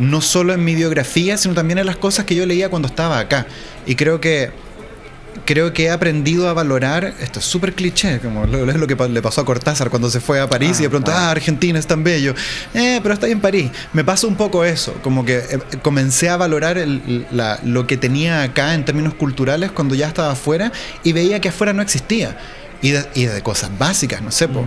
no 0.00 0.20
solo 0.20 0.52
en 0.52 0.64
mi 0.64 0.74
biografía, 0.74 1.36
sino 1.36 1.54
también 1.54 1.78
en 1.78 1.86
las 1.86 1.96
cosas 1.96 2.24
que 2.24 2.34
yo 2.34 2.44
leía 2.46 2.68
cuando 2.68 2.88
estaba 2.88 3.18
acá. 3.20 3.46
Y 3.86 3.94
creo 3.94 4.20
que 4.20 4.50
creo 5.46 5.72
que 5.72 5.84
he 5.84 5.90
aprendido 5.90 6.48
a 6.48 6.52
valorar, 6.52 7.14
esto 7.20 7.38
es 7.38 7.44
súper 7.44 7.72
cliché, 7.74 8.18
como 8.18 8.46
lo, 8.46 8.68
es 8.68 8.76
lo 8.76 8.86
que 8.86 8.96
le 9.08 9.22
pasó 9.22 9.40
a 9.40 9.44
Cortázar 9.44 9.88
cuando 9.88 10.10
se 10.10 10.20
fue 10.20 10.40
a 10.40 10.48
París 10.48 10.72
Ah, 10.76 10.80
y 10.80 10.82
de 10.82 10.90
pronto, 10.90 11.10
claro. 11.12 11.26
ah, 11.26 11.30
Argentina 11.30 11.78
es 11.78 11.86
tan 11.86 12.02
bello, 12.02 12.34
eh, 12.74 12.98
pero 13.02 13.14
está 13.14 13.28
en 13.28 13.40
París. 13.40 13.70
Me 13.92 14.02
pasa 14.04 14.26
un 14.26 14.34
poco 14.36 14.64
eso, 14.64 14.92
como 15.02 15.24
que 15.24 15.38
eh, 15.38 15.58
comencé 15.82 16.28
a 16.28 16.36
valorar 16.36 16.78
el- 16.78 17.26
la- 17.30 17.60
lo 17.64 17.86
que 17.86 17.96
tenía 17.96 18.42
acá 18.42 18.74
en 18.74 18.84
términos 18.84 19.14
culturales 19.14 19.70
cuando 19.70 19.94
ya 19.94 20.08
estaba 20.08 20.32
afuera 20.32 20.72
y 21.04 21.12
veía 21.12 21.40
que 21.40 21.48
afuera 21.50 21.72
no 21.72 21.82
existía. 21.82 22.36
Y 22.82 22.90
de, 22.90 23.04
y 23.14 23.24
de 23.26 23.42
cosas 23.42 23.70
básicas, 23.78 24.22
no 24.22 24.30
sé, 24.32 24.48
po. 24.48 24.64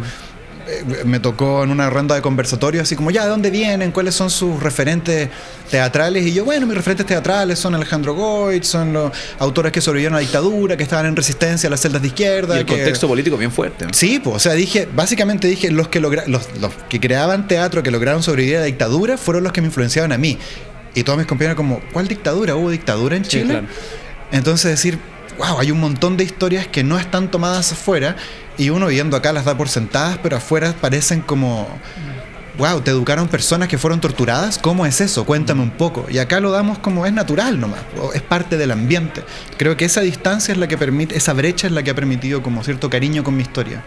Eh, 0.80 1.04
me 1.06 1.20
tocó 1.20 1.64
en 1.64 1.70
una 1.72 1.90
ronda 1.90 2.16
de 2.16 2.22
conversatorio 2.22 2.82
así 2.82 2.96
como, 2.96 3.12
ya, 3.12 3.24
¿de 3.24 3.30
dónde 3.30 3.50
vienen? 3.50 3.92
¿Cuáles 3.92 4.16
son 4.16 4.30
sus 4.30 4.62
referentes 4.62 5.30
teatrales? 5.70 6.26
Y 6.26 6.34
yo, 6.34 6.46
bueno, 6.46 6.66
mis 6.66 6.76
referentes 6.76 7.06
teatrales 7.06 7.60
son 7.60 7.76
Alejandro 7.76 8.14
Goich, 8.16 8.64
son 8.64 8.94
los 8.94 9.12
autores 9.40 9.72
que 9.72 9.82
sobrevivieron 9.82 10.16
a 10.16 10.18
la 10.18 10.22
dictadura, 10.22 10.76
que 10.78 10.84
estaban 10.84 11.06
en 11.06 11.16
resistencia 11.16 11.68
a 11.68 11.72
las 11.72 11.82
celdas 11.82 12.02
de 12.02 12.08
izquierda. 12.10 12.56
Y 12.56 12.60
el 12.60 12.66
que- 12.66 12.76
contexto 12.76 13.08
político 13.08 13.38
bien 13.38 13.52
fuerte. 13.52 13.86
¿no? 13.86 13.94
Sí, 13.94 14.20
pues, 14.24 14.36
o 14.36 14.40
sea, 14.40 14.54
dije, 14.54 14.88
básicamente 14.96 15.48
dije, 15.48 15.72
los 15.72 15.88
que, 15.88 16.02
logra- 16.02 16.26
los, 16.28 16.48
los 16.60 16.72
que 16.90 17.00
creaban 17.00 17.48
teatro, 17.48 17.84
que 17.84 17.92
lograron 17.92 18.24
sobrevivir 18.24 18.58
a 18.58 18.60
la 18.62 18.66
dictadura, 18.66 19.18
fueron 19.18 19.44
los 19.44 19.52
que 19.54 19.62
me 19.62 19.68
influenciaban 19.68 20.12
a 20.12 20.18
mí. 20.18 20.38
Y 20.96 21.04
todos 21.04 21.18
mis 21.18 21.28
compañeros 21.28 21.56
como, 21.58 21.82
¿cuál 21.92 22.08
dictadura? 22.08 22.56
¿Hubo 22.56 22.70
dictadura 22.70 23.16
en 23.16 23.24
Sí, 23.26 23.32
Chile? 23.32 23.46
claro. 23.54 23.68
Entonces 24.32 24.72
decir, 24.72 25.00
wow, 25.38 25.60
hay 25.60 25.72
un 25.72 25.80
montón 25.80 26.18
de 26.18 26.24
historias 26.24 26.68
que 26.68 26.84
no 26.84 26.98
están 26.98 27.30
tomadas 27.30 27.72
afuera 27.72 28.16
y 28.58 28.70
uno 28.70 28.88
viendo 28.88 29.18
acá 29.18 29.34
las 29.34 29.46
da 29.46 29.58
por 29.58 29.70
sentadas, 29.70 30.20
pero 30.22 30.38
afuera 30.38 30.74
parecen 30.80 31.22
como, 31.22 31.68
wow, 32.58 32.82
te 32.82 32.92
educaron 32.92 33.28
personas 33.28 33.68
que 33.68 33.78
fueron 33.78 34.00
torturadas, 34.00 34.58
¿cómo 34.58 34.86
es 34.86 35.02
eso? 35.02 35.26
Cuéntame 35.26 35.62
un 35.62 35.72
poco. 35.72 36.06
Y 36.10 36.20
acá 36.20 36.40
lo 36.40 36.52
damos 36.52 36.78
como 36.80 37.06
es 37.06 37.14
natural 37.14 37.60
nomás, 37.60 37.82
es 38.14 38.22
parte 38.22 38.58
del 38.58 38.72
ambiente. 38.72 39.24
Creo 39.58 39.76
que 39.76 39.86
esa 39.86 40.02
distancia 40.02 40.52
es 40.52 40.58
la 40.58 40.68
que 40.68 40.78
permite, 40.78 41.18
esa 41.18 41.34
brecha 41.34 41.68
es 41.68 41.74
la 41.74 41.84
que 41.84 41.92
ha 41.92 41.96
permitido 41.96 42.44
como 42.44 42.64
cierto 42.64 42.90
cariño 42.90 43.24
con 43.24 43.36
mi 43.36 43.42
historia. 43.42 43.84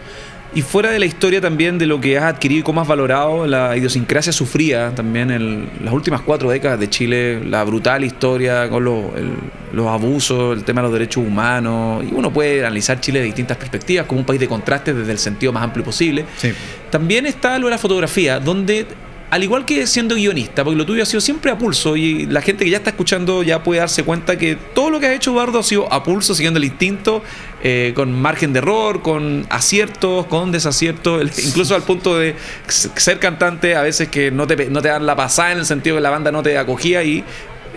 Y 0.56 0.62
fuera 0.62 0.90
de 0.90 0.98
la 0.98 1.04
historia 1.04 1.40
también 1.40 1.76
de 1.76 1.84
lo 1.86 2.00
que 2.00 2.16
has 2.16 2.24
adquirido 2.24 2.60
y 2.60 2.62
cómo 2.62 2.80
has 2.80 2.88
valorado 2.88 3.46
la 3.46 3.76
idiosincrasia 3.76 4.32
sufrida 4.32 4.92
también 4.94 5.30
en 5.30 5.68
las 5.84 5.92
últimas 5.92 6.22
cuatro 6.22 6.48
décadas 6.48 6.80
de 6.80 6.88
Chile, 6.88 7.44
la 7.44 7.62
brutal 7.62 8.02
historia 8.04 8.68
con 8.70 8.82
los, 8.84 9.04
el- 9.16 9.32
los 9.74 9.86
abusos, 9.88 10.56
el 10.56 10.64
tema 10.64 10.80
de 10.80 10.84
los 10.88 10.92
derechos 10.94 11.22
humanos. 11.26 12.02
Y 12.10 12.14
uno 12.14 12.32
puede 12.32 12.60
analizar 12.60 12.98
Chile 13.00 13.18
de 13.18 13.26
distintas 13.26 13.58
perspectivas, 13.58 14.06
como 14.06 14.20
un 14.20 14.26
país 14.26 14.40
de 14.40 14.48
contrastes 14.48 14.96
desde 14.96 15.12
el 15.12 15.18
sentido 15.18 15.52
más 15.52 15.62
amplio 15.62 15.84
posible. 15.84 16.24
Sí. 16.38 16.52
También 16.90 17.26
está 17.26 17.58
lo 17.58 17.66
de 17.66 17.72
la 17.72 17.78
fotografía, 17.78 18.40
donde 18.40 18.86
al 19.28 19.42
igual 19.42 19.64
que 19.64 19.86
siendo 19.88 20.14
guionista, 20.14 20.62
porque 20.62 20.76
lo 20.78 20.86
tuyo 20.86 21.02
ha 21.02 21.06
sido 21.06 21.20
siempre 21.20 21.50
a 21.50 21.58
pulso 21.58 21.96
y 21.96 22.26
la 22.26 22.40
gente 22.42 22.64
que 22.64 22.70
ya 22.70 22.76
está 22.76 22.90
escuchando 22.90 23.42
ya 23.42 23.62
puede 23.62 23.80
darse 23.80 24.04
cuenta 24.04 24.38
que 24.38 24.54
todo 24.54 24.88
lo 24.90 25.00
que 25.00 25.06
ha 25.06 25.14
hecho 25.14 25.32
Eduardo 25.32 25.58
ha 25.58 25.62
sido 25.64 25.92
a 25.92 26.04
pulso, 26.04 26.34
siguiendo 26.34 26.58
el 26.58 26.64
instinto, 26.64 27.24
eh, 27.62 27.92
con 27.96 28.12
margen 28.12 28.52
de 28.52 28.58
error, 28.60 29.02
con 29.02 29.44
aciertos, 29.50 30.26
con 30.26 30.52
desaciertos, 30.52 31.38
incluso 31.44 31.74
al 31.74 31.82
punto 31.82 32.16
de 32.16 32.36
ser 32.68 33.18
cantante 33.18 33.74
a 33.74 33.82
veces 33.82 34.08
que 34.08 34.30
no 34.30 34.46
te, 34.46 34.70
no 34.70 34.80
te 34.80 34.88
dan 34.88 35.04
la 35.06 35.16
pasada 35.16 35.52
en 35.52 35.58
el 35.58 35.66
sentido 35.66 35.96
que 35.96 36.02
la 36.02 36.10
banda 36.10 36.30
no 36.30 36.42
te 36.44 36.56
acogía 36.56 37.02
y 37.02 37.24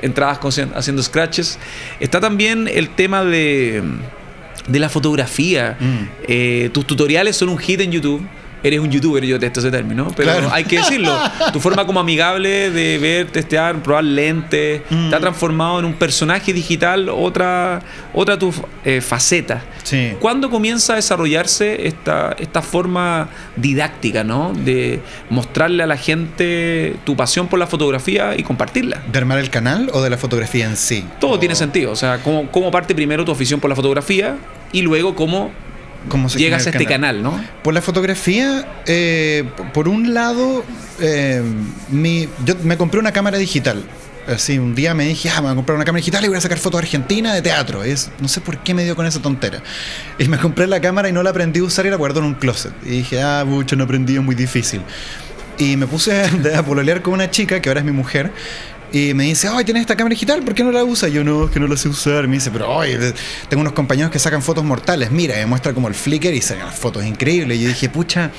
entrabas 0.03 0.37
con- 0.37 0.51
haciendo 0.75 1.01
scratches. 1.01 1.57
Está 1.99 2.19
también 2.21 2.67
el 2.71 2.89
tema 2.89 3.25
de, 3.25 3.81
de 4.67 4.79
la 4.79 4.87
fotografía. 4.89 5.77
Mm. 5.79 5.97
Eh, 6.27 6.69
tus 6.73 6.85
tutoriales 6.85 7.35
son 7.35 7.49
un 7.49 7.57
hit 7.57 7.81
en 7.81 7.91
YouTube. 7.91 8.21
Eres 8.63 8.79
un 8.79 8.89
youtuber, 8.91 9.23
yo 9.23 9.35
detesto 9.35 9.59
ese 9.61 9.71
término, 9.71 10.11
pero 10.15 10.31
Claro. 10.31 10.49
hay 10.51 10.63
que 10.65 10.77
decirlo. 10.77 11.15
Tu 11.53 11.59
forma 11.59 11.85
como 11.85 11.99
amigable 11.99 12.71
de 12.71 12.97
ver, 12.97 13.27
testear, 13.31 13.81
probar 13.81 14.03
lentes, 14.03 14.81
Mm. 14.89 15.09
te 15.09 15.15
ha 15.15 15.19
transformado 15.19 15.79
en 15.79 15.85
un 15.85 15.93
personaje 15.93 16.51
digital, 16.53 17.09
otra, 17.09 17.81
otra 18.13 18.37
tu 18.37 18.53
eh, 18.85 19.01
faceta. 19.01 19.61
Sí. 19.83 20.13
¿Cuándo 20.19 20.49
comienza 20.49 20.93
a 20.93 20.95
desarrollarse 20.97 21.87
esta, 21.87 22.35
esta 22.37 22.61
forma 22.61 23.29
didáctica, 23.55 24.23
¿no? 24.23 24.53
De 24.53 24.99
mostrarle 25.29 25.83
a 25.83 25.87
la 25.87 25.97
gente 25.97 26.95
tu 27.05 27.15
pasión 27.15 27.47
por 27.47 27.59
la 27.59 27.67
fotografía 27.67 28.35
y 28.37 28.43
compartirla. 28.43 29.01
¿De 29.11 29.17
armar 29.17 29.39
el 29.39 29.49
canal 29.49 29.89
o 29.93 30.01
de 30.01 30.09
la 30.09 30.17
fotografía 30.17 30.65
en 30.65 30.75
sí? 30.77 31.05
Todo 31.19 31.31
O 31.31 31.39
tiene 31.39 31.55
sentido. 31.55 31.91
O 31.91 31.95
sea, 31.95 32.19
cómo, 32.23 32.49
cómo 32.51 32.71
parte 32.71 32.93
primero 32.93 33.23
tu 33.25 33.31
afición 33.31 33.59
por 33.59 33.69
la 33.69 33.75
fotografía 33.75 34.37
y 34.71 34.81
luego 34.81 35.15
cómo 35.15 35.51
cómo 36.07 36.29
se 36.29 36.39
llegas 36.39 36.65
a 36.67 36.69
este 36.69 36.85
canal, 36.85 37.21
¿no? 37.21 37.43
Por 37.63 37.73
la 37.73 37.81
fotografía, 37.81 38.81
eh, 38.85 39.43
por 39.73 39.87
un 39.87 40.13
lado, 40.13 40.63
eh, 40.99 41.43
mi, 41.89 42.29
yo 42.45 42.55
me 42.63 42.77
compré 42.77 42.99
una 42.99 43.11
cámara 43.11 43.37
digital. 43.37 43.83
Así, 44.27 44.59
un 44.59 44.75
día 44.75 44.93
me 44.93 45.05
dije, 45.05 45.29
ah, 45.29 45.37
me 45.37 45.41
voy 45.41 45.51
a 45.51 45.55
comprar 45.55 45.75
una 45.75 45.85
cámara 45.85 45.99
digital 45.99 46.23
y 46.23 46.27
voy 46.27 46.37
a 46.37 46.41
sacar 46.41 46.59
fotos 46.59 46.79
argentinas 46.79 47.33
de 47.33 47.41
teatro. 47.41 47.83
Es, 47.83 48.11
no 48.19 48.27
sé 48.27 48.41
por 48.41 48.59
qué 48.59 48.75
me 48.75 48.83
dio 48.83 48.95
con 48.95 49.07
esa 49.07 49.21
tontera. 49.21 49.63
Y 50.19 50.27
me 50.27 50.37
compré 50.37 50.67
la 50.67 50.79
cámara 50.79 51.09
y 51.09 51.11
no 51.11 51.23
la 51.23 51.31
aprendí 51.31 51.61
a 51.61 51.63
usar 51.63 51.87
y 51.87 51.89
la 51.89 51.95
guardo 51.95 52.19
en 52.19 52.27
un 52.27 52.33
closet. 52.35 52.73
Y 52.85 52.89
dije, 52.89 53.21
ah, 53.21 53.43
mucho, 53.45 53.75
no 53.75 53.85
aprendí, 53.85 54.15
es 54.15 54.21
muy 54.21 54.35
difícil. 54.35 54.81
Y 55.57 55.77
me 55.77 55.87
puse 55.87 56.21
a, 56.21 56.29
a 56.59 56.63
pololear 56.63 57.01
con 57.01 57.15
una 57.15 57.31
chica, 57.31 57.59
que 57.59 57.69
ahora 57.69 57.79
es 57.79 57.85
mi 57.85 57.91
mujer, 57.91 58.31
y 58.91 59.13
me 59.13 59.25
dice, 59.25 59.47
ay, 59.51 59.63
¿tienes 59.65 59.81
esta 59.81 59.95
cámara 59.95 60.13
digital? 60.13 60.41
¿Por 60.43 60.53
qué 60.53 60.63
no 60.63 60.71
la 60.71 60.83
usas? 60.83 61.11
Yo, 61.11 61.23
no, 61.23 61.45
es 61.45 61.51
que 61.51 61.59
no 61.59 61.67
la 61.67 61.77
sé 61.77 61.89
usar. 61.89 62.27
Me 62.27 62.35
dice, 62.35 62.49
pero, 62.51 62.69
oye, 62.69 62.97
tengo 63.47 63.61
unos 63.61 63.73
compañeros 63.73 64.11
que 64.11 64.19
sacan 64.19 64.41
fotos 64.41 64.63
mortales. 64.63 65.11
Mira, 65.11 65.35
me 65.35 65.45
muestra 65.45 65.73
como 65.73 65.87
el 65.87 65.93
Flickr 65.93 66.33
y 66.33 66.41
sacan 66.41 66.71
fotos 66.71 67.05
increíbles. 67.05 67.57
Y 67.57 67.63
yo 67.63 67.67
dije, 67.67 67.89
pucha, 67.89 68.31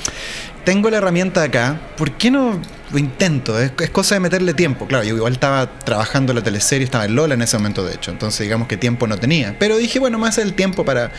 tengo 0.63 0.89
la 0.89 0.97
herramienta 0.97 1.43
acá, 1.43 1.79
¿por 1.97 2.11
qué 2.11 2.29
no 2.29 2.59
lo 2.91 2.97
intento? 2.97 3.59
Es, 3.59 3.71
es 3.79 3.89
cosa 3.89 4.15
de 4.15 4.19
meterle 4.19 4.53
tiempo. 4.53 4.87
Claro, 4.87 5.03
yo 5.03 5.15
igual 5.15 5.33
estaba 5.33 5.79
trabajando 5.79 6.33
la 6.33 6.43
teleserie, 6.43 6.83
estaba 6.83 7.05
en 7.05 7.15
Lola 7.15 7.33
en 7.33 7.41
ese 7.41 7.57
momento, 7.57 7.85
de 7.85 7.95
hecho. 7.95 8.11
Entonces, 8.11 8.41
digamos 8.41 8.67
que 8.67 8.77
tiempo 8.77 9.07
no 9.07 9.17
tenía. 9.17 9.55
Pero 9.57 9.77
dije, 9.77 9.99
bueno, 9.99 10.19
más 10.19 10.37
el 10.37 10.53
tiempo 10.53 10.85
para 10.85 11.11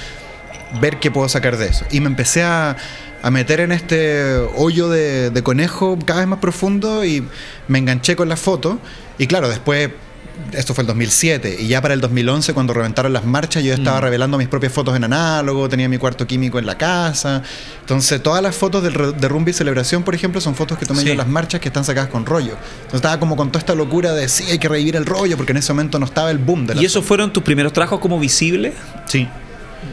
ver 0.81 0.99
qué 0.99 1.11
puedo 1.11 1.29
sacar 1.29 1.57
de 1.57 1.69
eso. 1.69 1.85
Y 1.91 2.01
me 2.01 2.07
empecé 2.07 2.43
a, 2.43 2.77
a 3.23 3.31
meter 3.31 3.61
en 3.61 3.73
este 3.73 4.35
hoyo 4.57 4.89
de, 4.89 5.31
de 5.31 5.43
conejo 5.43 5.99
cada 6.05 6.21
vez 6.21 6.29
más 6.29 6.39
profundo 6.39 7.05
y 7.05 7.25
me 7.69 7.79
enganché 7.79 8.17
con 8.17 8.29
la 8.29 8.37
foto. 8.37 8.79
Y 9.23 9.27
claro, 9.29 9.49
después, 9.49 9.89
esto 10.53 10.75
fue 10.75 10.83
el 10.83 10.89
2007, 10.89 11.59
y 11.61 11.69
ya 11.69 11.81
para 11.81 11.95
el 11.95 12.01
2011, 12.01 12.55
cuando 12.55 12.73
reventaron 12.75 13.13
las 13.13 13.25
marchas, 13.25 13.63
yo 13.63 13.73
estaba 13.73 13.99
Mm. 13.99 14.03
revelando 14.03 14.37
mis 14.37 14.49
propias 14.49 14.73
fotos 14.73 14.97
en 14.97 15.05
análogo, 15.05 15.69
tenía 15.69 15.89
mi 15.89 15.97
cuarto 15.97 16.27
químico 16.27 16.59
en 16.59 16.67
la 16.67 16.77
casa. 16.77 17.41
Entonces, 17.81 18.21
todas 18.21 18.43
las 18.43 18.57
fotos 18.57 18.83
del 18.83 18.95
re- 18.95 19.13
de 19.13 19.29
Rumbi 19.29 19.53
Celebración, 19.53 20.03
por 20.03 20.17
ejemplo, 20.17 20.41
son 20.41 20.57
fotos 20.57 20.77
que 20.77 20.87
tomé 20.87 21.01
Sí. 21.03 21.07
yo 21.07 21.13
en 21.13 21.19
las 21.19 21.29
marchas 21.29 21.61
que 21.61 21.69
están 21.69 21.85
sacadas 21.85 22.11
con 22.11 22.27
rollo. 22.27 22.55
Entonces, 22.79 22.95
estaba 22.95 23.21
como 23.21 23.37
con 23.37 23.49
toda 23.53 23.61
esta 23.61 23.77
locura 23.77 24.13
de 24.13 24.29
sí, 24.29 24.45
hay 24.51 24.59
que 24.59 24.69
revivir 24.69 24.97
el 24.97 25.07
rollo, 25.07 25.37
porque 25.37 25.53
en 25.53 25.59
ese 25.59 25.73
momento 25.73 26.01
no 26.01 26.07
estaba 26.07 26.31
el 26.33 26.39
boom 26.39 26.67
de 26.67 26.75
la 26.75 26.83
¿Y 26.83 26.85
esos 26.87 27.05
fueron 27.05 27.33
tus 27.33 27.45
primeros 27.45 27.73
trabajos 27.73 28.01
como 28.01 28.19
visibles? 28.19 28.75
Sí. 29.07 29.29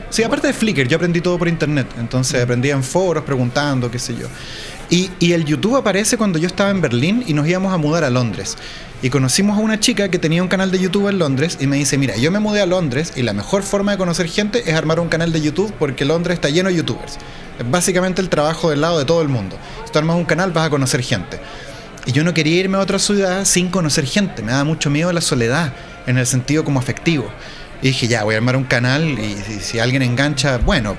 Sí, 0.10 0.24
aparte 0.24 0.48
de 0.48 0.54
Flickr, 0.54 0.88
yo 0.88 0.96
aprendí 0.98 1.22
todo 1.22 1.38
por 1.38 1.48
internet. 1.48 1.86
Entonces 2.00 2.42
aprendí 2.44 2.72
en 2.72 2.84
foros, 2.84 3.24
preguntando, 3.24 3.92
qué 3.92 4.00
sé 4.00 4.16
yo. 4.16 4.28
Y, 4.92 5.12
el 5.34 5.46
YouTube 5.46 5.76
aparece 5.76 6.18
cuando 6.18 6.40
yo 6.40 6.48
estaba 6.48 6.72
en 6.72 6.82
Berlín 6.82 7.24
y 7.28 7.34
nos 7.34 7.48
íbamos 7.48 7.72
a 7.72 7.78
mudar 7.78 8.04
a 8.04 8.10
Londres. 8.10 8.58
Y 9.04 9.12
conocimos 9.12 9.58
a 9.58 9.62
una 9.62 9.80
chica 9.80 10.10
que 10.10 10.18
tenía 10.18 10.42
un 10.42 10.50
canal 10.50 10.72
de 10.72 10.80
YouTube 10.80 11.08
en 11.10 11.20
Londres 11.20 11.60
y 11.62 11.68
me 11.68 11.78
dice, 11.78 11.98
mira, 12.00 12.18
yo 12.18 12.32
me 12.32 12.40
mudé 12.40 12.62
a 12.62 12.66
Londres 12.66 13.14
y 13.16 13.22
la 13.22 13.34
mejor 13.34 13.62
forma 13.62 13.92
de 13.92 14.00
conocer 14.00 14.28
gente 14.28 14.64
es 14.66 14.76
armar 14.76 15.00
un 15.00 15.08
canal 15.08 15.32
de 15.32 15.42
YouTube 15.42 15.72
porque 15.78 16.06
Londres 16.06 16.36
está 16.36 16.50
lleno 16.50 16.70
de 16.70 16.76
YouTubers. 16.76 17.20
Es 17.60 17.70
básicamente 17.70 18.20
el 18.22 18.30
trabajo 18.30 18.72
del 18.72 18.82
lado 18.82 18.98
de 18.98 19.06
todo 19.06 19.22
el 19.22 19.28
mundo. 19.30 19.58
Si 19.86 19.92
tú 19.92 20.00
armas 20.00 20.16
un 20.16 20.26
canal 20.26 20.52
vas 20.52 20.66
a 20.66 20.70
conocer 20.72 21.02
gente. 21.02 21.40
Y 22.08 22.12
yo 22.12 22.24
no 22.24 22.34
quería 22.34 22.60
irme 22.60 22.78
a 22.78 22.82
otra 22.82 22.98
ciudad 22.98 23.46
sin 23.46 23.70
conocer 23.70 24.06
gente. 24.06 24.42
Me 24.42 24.52
daba 24.52 24.64
mucho 24.64 24.90
miedo 24.90 25.14
la 25.14 25.22
soledad, 25.22 25.72
en 26.08 26.18
el 26.18 26.26
sentido 26.26 26.64
como 26.66 26.80
afectivo. 26.80 27.30
Y 27.84 27.90
dije, 27.90 28.08
ya, 28.08 28.24
voy 28.24 28.34
a 28.34 28.38
armar 28.40 28.56
un 28.56 28.64
canal 28.64 29.08
y 29.08 29.36
si 29.62 29.78
alguien 29.78 30.02
engancha, 30.02 30.58
bueno. 30.58 30.98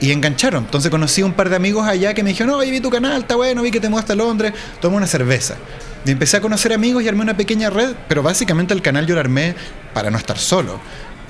Y 0.00 0.12
engancharon. 0.12 0.64
Entonces 0.64 0.90
conocí 0.90 1.22
un 1.22 1.32
par 1.32 1.48
de 1.48 1.56
amigos 1.56 1.86
allá 1.86 2.14
que 2.14 2.22
me 2.22 2.30
dijeron, 2.30 2.54
oye, 2.54 2.70
vi 2.70 2.80
tu 2.80 2.90
canal, 2.90 3.22
está 3.22 3.36
bueno, 3.36 3.62
vi 3.62 3.70
que 3.70 3.80
te 3.80 3.88
mudaste 3.88 4.12
a 4.12 4.16
Londres, 4.16 4.52
toma 4.80 4.96
una 4.96 5.06
cerveza. 5.06 5.56
Y 6.04 6.10
empecé 6.10 6.36
a 6.36 6.40
conocer 6.40 6.72
amigos 6.72 7.02
y 7.02 7.08
armé 7.08 7.22
una 7.22 7.36
pequeña 7.36 7.70
red, 7.70 7.94
pero 8.08 8.22
básicamente 8.22 8.72
el 8.74 8.82
canal 8.82 9.06
yo 9.06 9.14
lo 9.14 9.20
armé 9.20 9.54
para 9.92 10.10
no 10.10 10.18
estar 10.18 10.38
solo. 10.38 10.80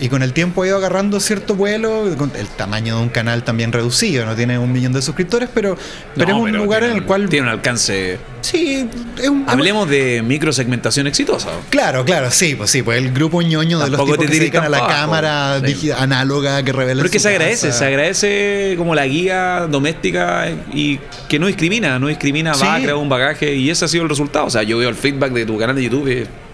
Y 0.01 0.09
con 0.09 0.23
el 0.23 0.33
tiempo 0.33 0.65
he 0.65 0.69
ido 0.69 0.77
agarrando 0.77 1.19
cierto 1.19 1.57
vuelo, 1.57 2.07
el 2.07 2.47
tamaño 2.57 2.97
de 2.99 3.03
un 3.03 3.09
canal 3.09 3.43
también 3.43 3.73
reducido, 3.73 4.25
no 4.27 4.37
tiene 4.37 4.57
un 4.57 4.71
millón 4.73 4.93
de 4.93 5.03
suscriptores, 5.03 5.49
pero, 5.53 5.77
pero 6.15 6.29
No, 6.39 6.47
es 6.47 6.53
un 6.53 6.57
lugar 6.57 6.85
en 6.85 6.93
el 6.93 7.05
cual 7.05 7.29
Tiene 7.29 7.49
un 7.49 7.53
alcance. 7.53 8.19
Sí, 8.41 8.59
Sí, 8.59 8.89
es 9.21 9.29
un, 9.29 9.45
Hablemos 9.49 9.89
de 9.91 10.23
microsegmentación 10.25 11.09
exitosa. 11.09 11.51
Claro, 11.71 12.05
claro, 12.05 12.31
sí, 12.31 12.55
pues 12.55 12.71
sí, 12.71 12.83
pues 12.83 12.99
el 12.99 13.13
grupo 13.13 13.43
ñoño 13.43 13.81
de 13.81 13.91
los 13.91 14.01
tipos 14.01 14.19
te 14.19 14.27
que 14.27 14.33
dedican 14.39 14.65
a 14.65 14.69
la 14.69 14.87
cámara 14.87 15.61
sí. 15.67 15.91
análoga 15.91 16.63
que 16.63 16.73
revela 16.73 16.99
Pero 17.03 17.07
es 17.07 17.13
que 17.13 17.19
se 17.19 17.29
agradece, 17.31 17.67
casa. 17.69 17.79
se 17.81 17.85
agradece 17.85 18.75
como 18.79 18.95
la 18.95 19.07
guía 19.07 19.67
doméstica 19.69 20.47
y 20.73 21.01
que 21.29 21.39
no 21.41 21.49
discrimina, 21.49 21.99
no 21.99 22.07
discrimina, 22.07 22.55
Sí. 22.55 22.65
va, 22.65 22.79
crea 22.79 22.95
un 22.97 23.09
bagaje 23.09 23.55
y 23.57 23.69
ese 23.71 23.85
ha 23.85 23.89
sido 23.89 24.05
el 24.05 24.09
resultado. 24.09 24.47
O 24.47 24.51
sea, 24.51 24.63
yo 24.63 24.79
veo 24.79 24.89
el 24.89 24.95
feedback 24.95 25.33
de 25.33 25.45
tu 25.45 25.59
canal 25.59 25.75
de 25.75 25.83
YouTube. 25.83 26.09
y- 26.09 26.48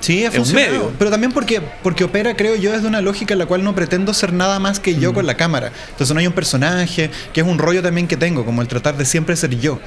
Sí, 0.00 0.24
ha 0.24 0.28
Es 0.28 0.34
un 0.34 0.40
funcionado. 0.44 0.72
medio. 0.72 0.92
Pero 0.98 1.10
también 1.10 1.32
porque, 1.32 1.60
porque 1.82 2.04
opera, 2.04 2.34
creo 2.36 2.56
yo, 2.56 2.72
desde 2.72 2.86
una 2.88 3.00
lógica 3.00 3.34
en 3.34 3.38
la 3.38 3.46
cual 3.46 3.62
no 3.62 3.74
pretendo 3.74 4.12
ser 4.14 4.32
nada 4.32 4.58
más 4.58 4.80
que 4.80 4.94
Mm. 4.94 4.98
yo 5.00 5.14
con 5.14 5.26
la 5.26 5.36
cámara. 5.36 5.72
Entonces 5.90 6.12
no 6.14 6.20
hay 6.20 6.26
un 6.26 6.32
personaje, 6.32 7.10
que 7.32 7.40
es 7.42 7.46
un 7.46 7.58
rollo 7.58 7.82
también 7.82 8.08
que 8.08 8.16
tengo, 8.16 8.44
como 8.44 8.62
el 8.62 8.68
tratar 8.68 8.96
de 8.96 9.04
siempre 9.04 9.36
ser 9.36 9.58
yo. 9.58 9.78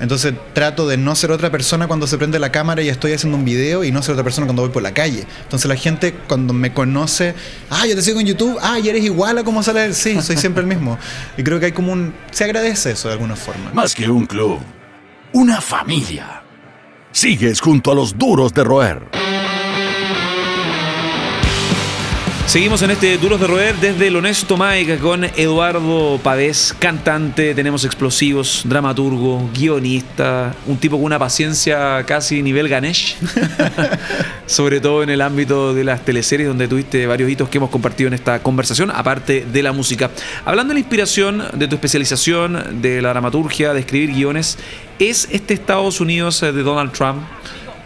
Entonces 0.00 0.32
trato 0.54 0.88
de 0.88 0.96
no 0.96 1.14
ser 1.14 1.30
otra 1.30 1.50
persona 1.50 1.86
cuando 1.86 2.06
se 2.06 2.16
prende 2.16 2.38
la 2.38 2.50
cámara 2.50 2.80
y 2.80 2.88
estoy 2.88 3.12
haciendo 3.12 3.36
un 3.36 3.44
video 3.44 3.84
y 3.84 3.92
no 3.92 4.02
ser 4.02 4.12
otra 4.14 4.24
persona 4.24 4.46
cuando 4.46 4.62
voy 4.62 4.70
por 4.70 4.82
la 4.82 4.94
calle. 4.94 5.26
Entonces 5.42 5.68
la 5.68 5.76
gente 5.76 6.14
cuando 6.26 6.54
me 6.54 6.72
conoce, 6.72 7.34
ah, 7.68 7.86
yo 7.86 7.94
te 7.94 8.00
sigo 8.00 8.18
en 8.18 8.26
YouTube, 8.26 8.56
ah, 8.62 8.78
y 8.78 8.88
eres 8.88 9.04
igual 9.04 9.36
a 9.36 9.44
como 9.44 9.62
sale. 9.62 9.92
Sí, 9.92 10.20
soy 10.22 10.38
siempre 10.38 10.62
el 10.62 10.66
mismo. 10.68 10.98
Y 11.36 11.42
creo 11.42 11.60
que 11.60 11.66
hay 11.66 11.72
como 11.72 11.92
un... 11.92 12.14
Se 12.30 12.44
agradece 12.44 12.92
eso 12.92 13.08
de 13.08 13.14
alguna 13.14 13.36
forma. 13.36 13.72
Más 13.74 13.94
que 13.94 14.08
un 14.08 14.24
club, 14.24 14.58
una 15.34 15.60
familia. 15.60 16.42
Sigues 17.12 17.60
junto 17.60 17.92
a 17.92 17.94
los 17.94 18.16
duros 18.16 18.54
de 18.54 18.64
roer. 18.64 19.02
Seguimos 22.50 22.82
en 22.82 22.90
este 22.90 23.16
Duros 23.16 23.40
de 23.40 23.46
Roer 23.46 23.76
desde 23.76 24.08
el 24.08 24.16
Honesto 24.16 24.56
Mike 24.56 24.98
con 24.98 25.22
Eduardo 25.22 26.18
Pavés, 26.20 26.74
cantante, 26.76 27.54
tenemos 27.54 27.84
explosivos, 27.84 28.62
dramaturgo, 28.64 29.48
guionista, 29.54 30.52
un 30.66 30.76
tipo 30.76 30.96
con 30.96 31.04
una 31.04 31.16
paciencia 31.20 32.02
casi 32.04 32.42
nivel 32.42 32.68
Ganesh, 32.68 33.18
sobre 34.46 34.80
todo 34.80 35.04
en 35.04 35.10
el 35.10 35.20
ámbito 35.20 35.72
de 35.74 35.84
las 35.84 36.04
teleseries 36.04 36.48
donde 36.48 36.66
tuviste 36.66 37.06
varios 37.06 37.30
hitos 37.30 37.48
que 37.48 37.58
hemos 37.58 37.70
compartido 37.70 38.08
en 38.08 38.14
esta 38.14 38.42
conversación, 38.42 38.90
aparte 38.90 39.46
de 39.46 39.62
la 39.62 39.70
música. 39.70 40.10
Hablando 40.44 40.72
de 40.72 40.74
la 40.74 40.80
inspiración, 40.80 41.44
de 41.54 41.68
tu 41.68 41.76
especialización, 41.76 42.82
de 42.82 43.00
la 43.00 43.10
dramaturgia, 43.10 43.72
de 43.72 43.78
escribir 43.78 44.12
guiones, 44.12 44.58
¿es 44.98 45.28
este 45.30 45.54
Estados 45.54 46.00
Unidos 46.00 46.40
de 46.40 46.50
Donald 46.50 46.90
Trump? 46.90 47.22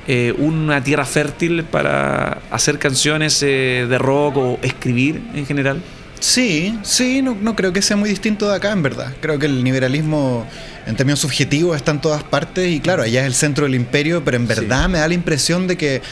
Eh, 0.06 0.34
una 0.38 0.82
tierra 0.82 1.04
fértil 1.04 1.64
para 1.64 2.38
hacer 2.50 2.78
canciones 2.78 3.42
eh, 3.42 3.86
de 3.88 3.98
rock 3.98 4.36
o 4.36 4.58
escribir 4.62 5.22
en 5.34 5.46
general? 5.46 5.80
Sí, 6.20 6.78
sí, 6.82 7.20
no, 7.20 7.36
no 7.40 7.54
creo 7.54 7.72
que 7.72 7.82
sea 7.82 7.96
muy 7.96 8.08
distinto 8.08 8.48
de 8.48 8.56
acá, 8.56 8.72
en 8.72 8.82
verdad. 8.82 9.14
Creo 9.20 9.38
que 9.38 9.46
el 9.46 9.62
liberalismo, 9.62 10.46
en 10.86 10.96
términos 10.96 11.20
subjetivos, 11.20 11.76
está 11.76 11.90
en 11.90 12.00
todas 12.00 12.22
partes 12.22 12.70
y 12.70 12.80
claro, 12.80 13.02
allá 13.02 13.20
es 13.20 13.26
el 13.26 13.34
centro 13.34 13.64
del 13.64 13.74
imperio, 13.74 14.24
pero 14.24 14.36
en 14.38 14.46
verdad 14.46 14.88
me 14.88 14.98
da 14.98 15.08
la 15.08 15.14
impresión 15.14 15.66
de 15.66 15.76
que 15.76 16.02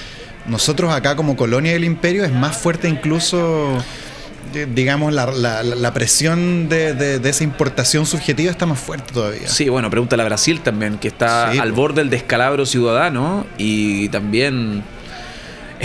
nosotros 0.47 0.93
acá 0.93 1.17
como 1.17 1.37
colonia 1.37 1.73
del 1.73 1.85
imperio 1.85 2.25
es 2.25 2.33
más 2.33 2.57
fuerte 2.57 2.89
incluso, 2.89 3.83
digamos, 4.75 5.13
la, 5.13 5.27
la- 5.27 5.63
la 5.63 5.93
presión 5.95 6.69
de, 6.69 6.95
de- 6.95 7.19
de 7.19 7.31
esa 7.31 7.45
importación 7.45 8.07
subjetiva 8.07 8.51
está 8.51 8.67
más 8.67 8.79
fuerte 8.79 9.13
todavía. 9.13 9.49
Sí, 9.49 9.69
bueno, 9.69 9.91
pregúntale 9.91 10.23
a 10.23 10.27
Brasil 10.27 10.61
también, 10.61 10.99
que 10.99 11.09
está 11.09 11.53
Sí, 11.53 11.59
al 11.59 11.73
borde 11.73 12.01
del 12.03 12.11
descalabro 12.11 12.67
ciudadano 12.67 13.47
y 13.59 14.09
también... 14.11 14.83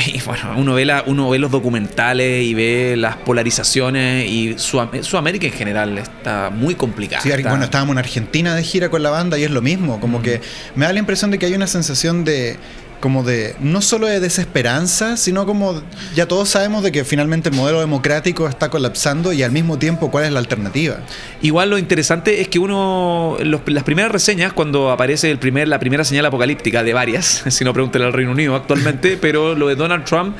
Y 0.05 0.21
bueno, 0.21 0.53
uno 0.57 0.75
ve, 0.75 0.85
la- 0.85 1.03
uno 1.07 1.27
ve 1.31 1.39
los 1.39 1.49
documentales 1.49 2.43
y 2.45 2.53
ve 2.53 2.93
las 2.97 3.15
polarizaciones 3.15 4.29
y 4.29 4.53
Sudam- 4.53 5.01
Sudamérica 5.01 5.47
en 5.47 5.53
general 5.53 5.97
está 5.97 6.51
muy 6.51 6.75
complicada. 6.75 7.23
Sí, 7.23 7.29
bueno, 7.41 7.63
estábamos 7.63 7.93
en 7.95 7.97
Argentina 7.97 8.53
de 8.53 8.61
gira 8.61 8.89
con 8.89 9.01
la 9.01 9.09
banda 9.09 9.39
y 9.39 9.43
es 9.43 9.49
lo 9.49 9.63
mismo, 9.63 9.99
como 9.99 10.21
que 10.21 10.39
me 10.75 10.85
da 10.85 10.93
la 10.93 10.99
impresión 10.99 11.31
de 11.31 11.39
que 11.39 11.47
hay 11.47 11.55
una 11.55 11.65
sensación 11.65 12.23
de 12.25 12.57
como 12.99 13.23
de 13.23 13.55
no 13.59 13.81
solo 13.81 14.07
de 14.07 14.19
desesperanza, 14.19 15.17
sino 15.17 15.45
como 15.45 15.81
ya 16.15 16.27
todos 16.27 16.49
sabemos 16.49 16.83
de 16.83 16.91
que 16.91 17.05
finalmente 17.05 17.49
el 17.49 17.55
modelo 17.55 17.79
democrático 17.79 18.47
está 18.47 18.69
colapsando 18.69 19.33
y 19.33 19.43
al 19.43 19.51
mismo 19.51 19.77
tiempo 19.77 20.09
cuál 20.09 20.25
es 20.25 20.31
la 20.31 20.39
alternativa. 20.39 20.97
Igual 21.41 21.69
lo 21.69 21.77
interesante 21.77 22.41
es 22.41 22.47
que 22.47 22.59
uno, 22.59 23.37
los- 23.41 23.61
las 23.67 23.83
primeras 23.83 24.11
reseñas, 24.11 24.53
cuando 24.53 24.89
aparece 24.91 25.29
el 25.29 25.37
primer, 25.39 25.67
la 25.67 25.79
primera 25.79 26.03
señal 26.03 26.25
apocalíptica 26.25 26.83
de 26.83 26.93
varias, 26.93 27.43
si 27.49 27.63
no 27.63 27.73
pregúntale 27.73 28.05
al 28.05 28.13
Reino 28.13 28.31
Unido 28.31 28.55
actualmente, 28.55 29.17
pero 29.21 29.53
lo 29.55 29.67
de 29.67 29.75
Donald 29.75 30.03
Trump, 30.05 30.35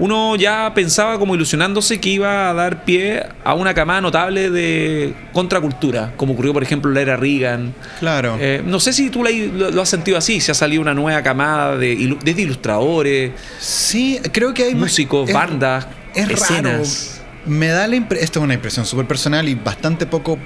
uno 0.00 0.34
ya 0.34 0.72
pensaba 0.74 1.16
como 1.18 1.36
ilusionándose 1.36 2.00
que 2.00 2.08
iba 2.08 2.50
a 2.50 2.54
dar 2.54 2.84
pie 2.84 3.22
a 3.44 3.54
una 3.54 3.72
camada 3.74 4.00
notable 4.00 4.50
de 4.50 5.14
contracultura, 5.32 6.12
como 6.16 6.32
ocurrió 6.32 6.52
por 6.52 6.62
ejemplo 6.64 6.90
en 6.90 6.94
la 6.96 7.00
era 7.02 7.16
Reagan. 7.16 7.72
Claro. 8.00 8.36
Eh, 8.40 8.62
no 8.66 8.80
sé 8.80 8.92
si 8.92 9.10
tú 9.10 9.22
lo, 9.22 9.70
lo 9.70 9.82
has 9.82 9.88
sentido 9.88 10.18
así, 10.18 10.40
si 10.40 10.50
ha 10.50 10.54
salido 10.54 10.82
una 10.82 10.94
nueva 10.94 11.22
camada 11.22 11.76
de, 11.76 11.94
ilu- 11.96 12.18
desde 12.24 12.42
ilustradores, 12.42 13.30
sí, 13.60 14.18
creo 14.32 14.52
que 14.54 14.64
hay 14.64 14.74
músicos, 14.74 15.28
es- 15.28 15.34
bandas, 15.34 15.86
es 16.14 16.26
raro. 16.28 16.42
escenas. 16.42 17.20
Me 17.46 17.68
da 17.68 17.86
la 17.86 17.96
impresión, 17.96 18.24
esto 18.24 18.38
es 18.40 18.44
una 18.44 18.54
impresión 18.54 18.84
súper 18.86 19.06
personal 19.06 19.48
y 19.48 19.54
bastante 19.54 20.06
poco, 20.06 20.38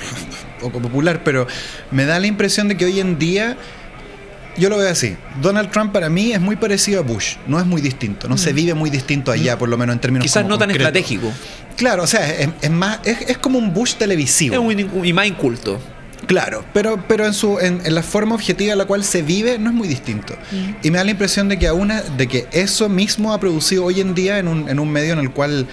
poco 0.60 0.80
popular, 0.80 1.22
pero 1.24 1.46
me 1.90 2.04
da 2.04 2.18
la 2.18 2.26
impresión 2.26 2.68
de 2.68 2.76
que 2.76 2.84
hoy 2.86 3.00
en 3.00 3.18
día, 3.18 3.56
yo 4.56 4.68
lo 4.68 4.78
veo 4.78 4.88
así, 4.90 5.16
Donald 5.42 5.70
Trump 5.70 5.92
para 5.92 6.08
mí 6.08 6.32
es 6.32 6.40
muy 6.40 6.56
parecido 6.56 7.00
a 7.00 7.02
Bush, 7.02 7.36
no 7.46 7.58
es 7.60 7.66
muy 7.66 7.80
distinto, 7.80 8.28
no 8.28 8.36
se 8.36 8.52
vive 8.52 8.74
muy 8.74 8.90
distinto 8.90 9.30
allá, 9.32 9.58
por 9.58 9.68
lo 9.68 9.76
menos 9.76 9.94
en 9.94 10.00
términos 10.00 10.24
Mm. 10.24 10.28
Quizás 10.28 10.46
no 10.46 10.58
tan 10.58 10.70
estratégico, 10.70 11.32
Claro, 11.76 12.04
o 12.04 12.06
sea, 12.06 12.28
es, 12.30 12.48
es 12.62 12.70
más, 12.70 13.00
es, 13.04 13.22
es 13.28 13.38
como 13.38 13.58
un 13.58 13.74
Bush 13.74 13.94
televisivo. 13.94 14.54
es 14.54 14.60
muy- 14.60 15.08
y 15.08 15.12
más 15.12 15.26
inculto. 15.26 15.80
Claro, 16.26 16.64
pero, 16.72 17.04
pero 17.06 17.26
en, 17.26 17.34
su, 17.34 17.58
en, 17.58 17.82
en 17.84 17.94
la 17.94 18.02
forma 18.02 18.34
objetiva 18.34 18.72
en 18.72 18.78
la 18.78 18.86
cual 18.86 19.04
se 19.04 19.20
vive 19.22 19.58
no 19.58 19.68
es 19.70 19.74
muy 19.76 19.86
distinto. 19.88 20.34
Y 20.82 20.90
me 20.90 20.96
da 20.98 21.04
la 21.04 21.10
impresión 21.10 21.48
de 21.50 21.58
que, 21.58 21.66
aún 21.66 21.92
de 22.16 22.26
que 22.28 22.46
eso 22.52 22.88
mismo 22.88 23.34
ha 23.34 23.40
producido 23.40 23.84
hoy 23.84 24.00
en 24.00 24.14
día 24.14 24.38
en 24.38 24.48
un, 24.48 24.68
en 24.70 24.78
un 24.78 24.90
medio 24.90 25.12
en 25.12 25.18
el 25.18 25.32
cual 25.32 25.66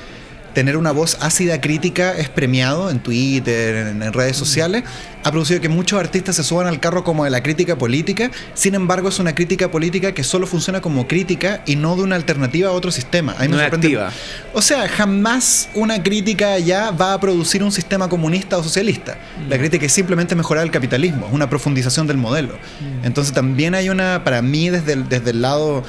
tener 0.53 0.77
una 0.77 0.91
voz 0.91 1.17
ácida 1.21 1.61
crítica 1.61 2.13
es 2.17 2.29
premiado 2.29 2.89
en 2.89 2.99
Twitter, 2.99 3.87
en, 3.87 4.01
en 4.03 4.13
redes 4.13 4.35
sociales, 4.37 4.83
ha 5.23 5.31
producido 5.31 5.61
que 5.61 5.69
muchos 5.69 5.99
artistas 5.99 6.35
se 6.35 6.43
suban 6.43 6.65
al 6.67 6.79
carro 6.79 7.03
como 7.03 7.23
de 7.25 7.29
la 7.29 7.43
crítica 7.43 7.77
política, 7.77 8.31
sin 8.55 8.73
embargo 8.75 9.09
es 9.09 9.19
una 9.19 9.35
crítica 9.35 9.69
política 9.69 10.13
que 10.13 10.23
solo 10.23 10.47
funciona 10.47 10.81
como 10.81 11.07
crítica 11.07 11.61
y 11.65 11.75
no 11.75 11.95
de 11.95 12.01
una 12.03 12.15
alternativa 12.15 12.69
a 12.69 12.71
otro 12.71 12.91
sistema. 12.91 13.33
A 13.37 13.43
mí 13.43 13.47
me 13.49 13.55
No 13.55 13.61
es 13.61 13.63
sorprende- 13.71 13.87
activa. 13.87 14.11
o 14.53 14.61
sea, 14.61 14.87
jamás 14.89 15.69
una 15.75 16.01
crítica 16.01 16.57
ya 16.59 16.91
va 16.91 17.13
a 17.13 17.19
producir 17.19 17.63
un 17.63 17.71
sistema 17.71 18.09
comunista 18.09 18.57
o 18.57 18.63
socialista. 18.63 19.17
La 19.47 19.57
crítica 19.57 19.85
es 19.85 19.93
simplemente 19.93 20.35
mejorar 20.35 20.63
el 20.63 20.71
capitalismo, 20.71 21.27
es 21.27 21.33
una 21.33 21.49
profundización 21.49 22.07
del 22.07 22.17
modelo. 22.17 22.57
Entonces 23.03 23.33
también 23.33 23.75
hay 23.75 23.89
una, 23.89 24.23
para 24.23 24.41
mí, 24.41 24.69
desde 24.69 24.93
el, 24.93 25.07
desde 25.07 25.29
el 25.31 25.41
lado, 25.41 25.83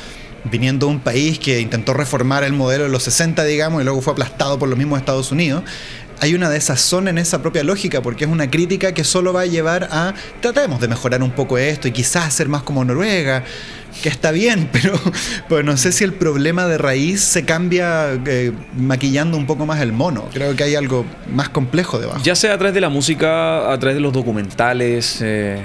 viniendo 0.44 0.86
de 0.86 0.92
un 0.92 1.00
país 1.00 1.38
que 1.38 1.60
intentó 1.60 1.94
reformar 1.94 2.44
el 2.44 2.52
modelo 2.52 2.86
en 2.86 2.92
los 2.92 3.04
60, 3.04 3.44
digamos, 3.44 3.80
y 3.82 3.84
luego 3.84 4.00
fue 4.00 4.12
aplastado 4.12 4.58
por 4.58 4.68
los 4.68 4.78
mismos 4.78 4.98
Estados 4.98 5.32
Unidos, 5.32 5.62
hay 6.22 6.34
una 6.34 6.48
desazón 6.48 7.08
en 7.08 7.18
esa 7.18 7.42
propia 7.42 7.64
lógica, 7.64 8.00
porque 8.00 8.24
es 8.24 8.30
una 8.30 8.48
crítica 8.48 8.94
que 8.94 9.02
solo 9.02 9.32
va 9.32 9.40
a 9.40 9.46
llevar 9.46 9.88
a 9.90 10.14
tratemos 10.40 10.80
de 10.80 10.86
mejorar 10.86 11.20
un 11.20 11.32
poco 11.32 11.58
esto 11.58 11.88
y 11.88 11.90
quizás 11.90 12.32
ser 12.32 12.48
más 12.48 12.62
como 12.62 12.84
Noruega, 12.84 13.42
que 14.04 14.08
está 14.08 14.30
bien, 14.30 14.68
pero, 14.72 14.94
pero 15.48 15.64
no 15.64 15.76
sé 15.76 15.90
si 15.90 16.04
el 16.04 16.12
problema 16.12 16.66
de 16.66 16.78
raíz 16.78 17.22
se 17.22 17.44
cambia 17.44 18.12
eh, 18.24 18.52
maquillando 18.76 19.36
un 19.36 19.46
poco 19.46 19.66
más 19.66 19.80
el 19.80 19.92
mono. 19.92 20.28
Creo 20.32 20.54
que 20.54 20.62
hay 20.62 20.76
algo 20.76 21.04
más 21.28 21.48
complejo 21.48 21.98
debajo. 21.98 22.20
Ya 22.22 22.36
sea 22.36 22.54
a 22.54 22.58
través 22.58 22.74
de 22.74 22.80
la 22.80 22.88
música, 22.88 23.72
a 23.72 23.78
través 23.80 23.96
de 23.96 24.00
los 24.00 24.12
documentales, 24.12 25.18
eh, 25.22 25.60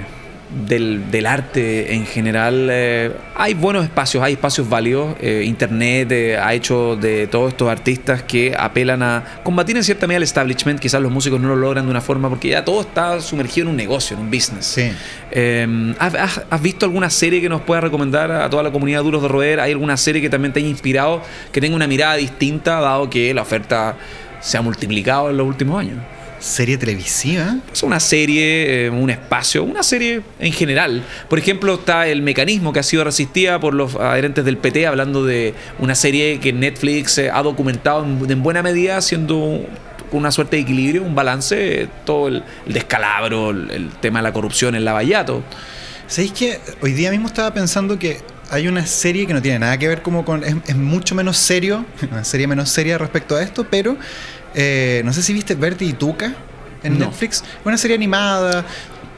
del, 0.50 1.10
del 1.10 1.26
arte 1.26 1.94
en 1.94 2.06
general, 2.06 2.68
eh, 2.70 3.12
hay 3.34 3.54
buenos 3.54 3.84
espacios, 3.84 4.22
hay 4.22 4.32
espacios 4.32 4.68
válidos. 4.68 5.16
Eh, 5.20 5.44
Internet 5.46 6.10
eh, 6.12 6.38
ha 6.38 6.54
hecho 6.54 6.96
de 6.96 7.26
todos 7.26 7.50
estos 7.50 7.68
artistas 7.68 8.22
que 8.22 8.54
apelan 8.58 9.02
a 9.02 9.40
combatir 9.42 9.76
en 9.76 9.84
cierta 9.84 10.06
medida 10.06 10.18
el 10.18 10.22
establishment. 10.22 10.80
Quizás 10.80 11.00
los 11.00 11.12
músicos 11.12 11.40
no 11.40 11.48
lo 11.48 11.56
logran 11.56 11.84
de 11.84 11.90
una 11.90 12.00
forma 12.00 12.28
porque 12.28 12.48
ya 12.48 12.64
todo 12.64 12.80
está 12.80 13.20
sumergido 13.20 13.66
en 13.66 13.70
un 13.70 13.76
negocio, 13.76 14.16
en 14.16 14.22
un 14.22 14.30
business. 14.30 14.66
Sí. 14.66 14.90
Eh, 15.30 15.94
¿has, 15.98 16.62
visto 16.62 16.86
alguna 16.86 17.10
serie 17.10 17.40
que 17.40 17.48
nos 17.48 17.60
pueda 17.60 17.80
recomendar 17.80 18.32
a 18.32 18.48
toda 18.48 18.62
la 18.62 18.70
comunidad 18.70 19.02
Duros 19.02 19.22
de 19.22 19.28
Roer? 19.28 19.60
¿Hay 19.60 19.72
alguna 19.72 19.96
serie 19.96 20.22
que 20.22 20.30
también 20.30 20.52
te 20.52 20.60
haya 20.60 20.68
inspirado, 20.68 21.22
que 21.52 21.60
tenga 21.60 21.76
una 21.76 21.86
mirada 21.86 22.14
distinta, 22.14 22.80
dado 22.80 23.10
que 23.10 23.32
la 23.34 23.42
oferta 23.42 23.96
se 24.40 24.56
ha 24.56 24.62
multiplicado 24.62 25.30
en 25.30 25.36
los 25.36 25.46
últimos 25.46 25.78
años? 25.78 25.98
Serie 26.38 26.78
televisiva. 26.78 27.56
Es 27.72 27.82
una 27.82 28.00
serie, 28.00 28.86
eh, 28.86 28.90
un 28.90 29.10
espacio, 29.10 29.64
una 29.64 29.82
serie 29.82 30.22
en 30.38 30.52
general. 30.52 31.02
Por 31.28 31.38
ejemplo, 31.38 31.74
está 31.74 32.06
el 32.06 32.22
mecanismo 32.22 32.72
que 32.72 32.80
ha 32.80 32.82
sido 32.82 33.04
resistida 33.04 33.58
por 33.58 33.74
los 33.74 33.94
adherentes 33.96 34.44
del 34.44 34.56
PT, 34.56 34.86
hablando 34.86 35.24
de 35.24 35.54
una 35.78 35.94
serie 35.94 36.38
que 36.40 36.52
Netflix 36.52 37.18
eh, 37.18 37.30
ha 37.32 37.42
documentado 37.42 38.04
en, 38.04 38.30
en 38.30 38.42
buena 38.42 38.62
medida, 38.62 38.96
haciendo 38.96 39.60
una 40.12 40.30
suerte 40.30 40.56
de 40.56 40.62
equilibrio, 40.62 41.02
un 41.02 41.14
balance, 41.14 41.82
eh, 41.82 41.88
todo 42.04 42.28
el, 42.28 42.42
el 42.66 42.72
descalabro, 42.72 43.50
el, 43.50 43.70
el 43.70 43.88
tema 44.00 44.20
de 44.20 44.22
la 44.24 44.32
corrupción, 44.32 44.74
el 44.74 44.84
lavallato. 44.84 45.42
¿Sabéis 46.06 46.32
que 46.32 46.60
hoy 46.80 46.92
día 46.92 47.10
mismo 47.10 47.26
estaba 47.26 47.52
pensando 47.52 47.98
que 47.98 48.18
hay 48.50 48.66
una 48.66 48.86
serie 48.86 49.26
que 49.26 49.34
no 49.34 49.42
tiene 49.42 49.58
nada 49.58 49.76
que 49.76 49.88
ver 49.88 50.02
como 50.02 50.24
con... 50.24 50.42
Es, 50.42 50.54
es 50.66 50.76
mucho 50.76 51.14
menos 51.14 51.36
serio, 51.36 51.84
una 52.10 52.24
serie 52.24 52.46
menos 52.46 52.70
seria 52.70 52.96
respecto 52.98 53.36
a 53.36 53.42
esto, 53.42 53.66
pero 53.68 53.96
eh, 54.60 55.02
no 55.04 55.12
sé 55.12 55.22
si 55.22 55.32
viste 55.32 55.54
Bertie 55.54 55.88
y 55.88 55.92
Tuca 55.92 56.34
en 56.82 56.98
No. 56.98 57.06
Netflix. 57.06 57.44
Una 57.64 57.78
serie 57.78 57.94
animada, 57.96 58.64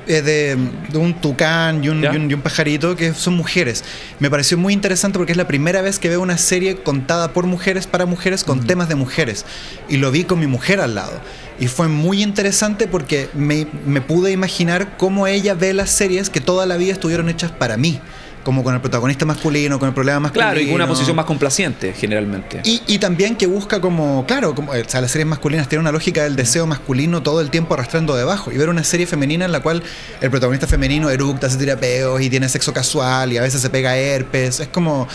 eh, 0.07 0.23
de, 0.23 0.57
de 0.91 0.99
un 0.99 1.15
tucán 1.15 1.83
y 1.85 1.89
un, 1.89 2.03
y 2.03 2.07
un- 2.07 2.31
y 2.31 2.35
un 2.35 2.41
pajarito 2.43 2.95
que 2.97 3.15
son 3.15 3.35
mujeres. 3.37 3.85
Me 4.19 4.29
pareció 4.31 4.59
muy 4.59 4.73
interesante 4.73 5.19
porque 5.19 5.33
es 5.33 5.39
la 5.39 5.47
primera 5.47 5.83
vez 5.83 5.99
que 5.99 6.09
veo 6.09 6.21
una 6.21 6.37
serie 6.39 6.77
contada 6.83 7.33
por 7.33 7.47
mujeres 7.47 7.87
para 7.87 8.07
mujeres 8.07 8.43
con 8.45 8.67
temas 8.67 8.89
de 8.89 8.97
mujeres. 8.97 9.45
Y 9.89 9.97
lo 9.99 10.11
vi 10.11 10.25
con 10.25 10.39
mi 10.41 10.47
mujer 10.47 10.81
al 10.81 10.95
lado. 10.95 11.21
Y 11.61 11.69
fue 11.69 11.89
muy 11.89 12.23
interesante 12.23 12.87
porque 12.87 13.29
me, 13.35 13.67
me 13.87 14.01
pude 14.01 14.33
imaginar 14.33 14.97
cómo 14.97 15.27
ella 15.27 15.55
ve 15.55 15.75
las 15.75 15.91
series 15.91 16.31
que 16.31 16.41
toda 16.41 16.65
la 16.67 16.77
vida 16.79 16.93
estuvieron 16.93 17.29
hechas 17.29 17.53
para 17.53 17.77
mí. 17.77 18.01
Como 18.43 18.65
con 18.65 18.75
el 18.75 18.81
protagonista 18.81 19.27
masculino, 19.27 19.79
con 19.79 19.89
el 19.89 19.95
problema 19.95 20.21
masculino. 20.21 20.51
Claro, 20.51 20.61
y 20.61 20.67
con 20.67 20.75
una 20.77 20.87
posición 20.87 21.15
más 21.15 21.27
complaciente, 21.27 21.93
generalmente. 21.93 22.63
Y, 22.65 22.81
y 22.87 22.99
también 22.99 23.37
que 23.37 23.47
busca 23.47 23.81
como, 23.81 24.25
claro, 24.27 24.55
como, 24.55 24.73
o 24.73 24.75
sea, 24.87 25.01
las 25.03 25.11
series 25.11 25.27
masculinas 25.27 25.69
tienen 25.69 25.83
una 25.83 25.93
lógica 25.93 26.23
del 26.23 26.37
deseo 26.37 26.67
masculino 26.67 27.23
todo 27.23 27.41
el 27.41 27.51
tiempo 27.51 27.75
arrastrando 27.75 28.17
debajo. 28.17 28.51
Y 28.51 28.57
ver 28.57 28.69
una 28.69 28.85
serie 28.85 29.07
femenina 29.07 29.45
en 29.45 29.53
la 29.53 29.61
cual 29.61 29.83
el 30.21 30.31
protagonista 30.31 30.67
femenino 30.67 31.11
eructa, 31.11 31.51
se 31.51 31.59
tira 31.59 31.77
peos 31.77 32.21
y 32.23 32.31
tiene 32.31 32.49
sexo 32.49 32.73
casual 32.73 33.33
y 33.33 33.37
a 33.37 33.43
veces 33.43 33.61
se 33.61 33.71
pega 33.71 33.97
herpes. 33.97 34.61
Es 34.61 34.69
como 34.69 35.07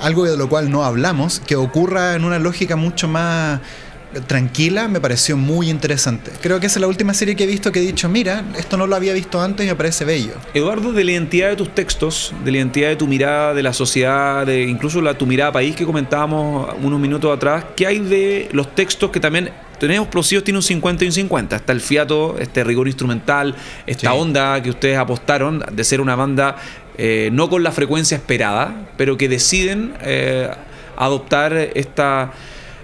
algo 0.00 0.24
de 0.24 0.36
lo 0.36 0.48
cual 0.48 0.70
no 0.70 0.84
hablamos, 0.84 1.40
que 1.40 1.56
ocurra 1.56 2.14
en 2.14 2.24
una 2.24 2.38
lógica 2.38 2.76
mucho 2.76 3.08
más 3.08 3.60
tranquila, 4.26 4.88
me 4.88 5.00
pareció 5.00 5.36
muy 5.36 5.68
interesante. 5.68 6.30
Creo 6.40 6.58
que 6.60 6.66
esa 6.66 6.78
es 6.78 6.80
la 6.80 6.86
última 6.88 7.12
serie 7.14 7.36
que 7.36 7.44
he 7.44 7.46
visto 7.46 7.70
que 7.72 7.80
he 7.80 7.82
dicho, 7.82 8.08
mira, 8.08 8.44
esto 8.58 8.76
no 8.76 8.86
lo 8.86 8.96
había 8.96 9.12
visto 9.12 9.40
antes 9.40 9.66
y 9.66 9.68
me 9.68 9.74
parece 9.74 10.04
bello. 10.04 10.32
Eduardo, 10.54 10.92
de 10.92 11.04
la 11.04 11.12
identidad 11.12 11.48
de 11.50 11.56
tus 11.56 11.74
textos, 11.74 12.32
de 12.44 12.50
la 12.50 12.58
identidad 12.58 12.88
de 12.88 12.96
tu 12.96 13.06
mirada 13.06 13.52
de 13.54 13.62
la 13.62 13.72
sociedad, 13.72 14.46
de 14.46 14.62
incluso 14.62 15.00
la, 15.02 15.18
tu 15.18 15.26
mirada 15.26 15.52
país 15.52 15.76
que 15.76 15.84
comentábamos 15.84 16.68
unos 16.82 17.00
minutos 17.00 17.34
atrás, 17.36 17.64
¿qué 17.76 17.86
hay 17.86 17.98
de 17.98 18.48
los 18.52 18.74
textos 18.74 19.10
que 19.10 19.20
también 19.20 19.50
tenemos 19.78 20.04
explosivos 20.06 20.42
tiene 20.44 20.58
un 20.58 20.62
50 20.62 21.04
y 21.04 21.08
un 21.08 21.12
50? 21.12 21.56
Está 21.56 21.72
el 21.72 21.80
fiato, 21.82 22.36
este 22.38 22.64
rigor 22.64 22.86
instrumental, 22.86 23.54
esta 23.86 24.10
Sí. 24.12 24.16
onda 24.18 24.62
que 24.62 24.70
ustedes 24.70 24.96
apostaron 24.98 25.62
de 25.70 25.84
ser 25.84 26.00
una 26.00 26.16
banda 26.16 26.56
eh, 26.98 27.28
no 27.32 27.50
con 27.50 27.62
la 27.62 27.72
frecuencia 27.72 28.16
esperada, 28.16 28.86
pero 28.96 29.18
que 29.18 29.28
deciden 29.28 29.92
eh, 30.00 30.48
adoptar 30.96 31.52
esta 31.74 32.32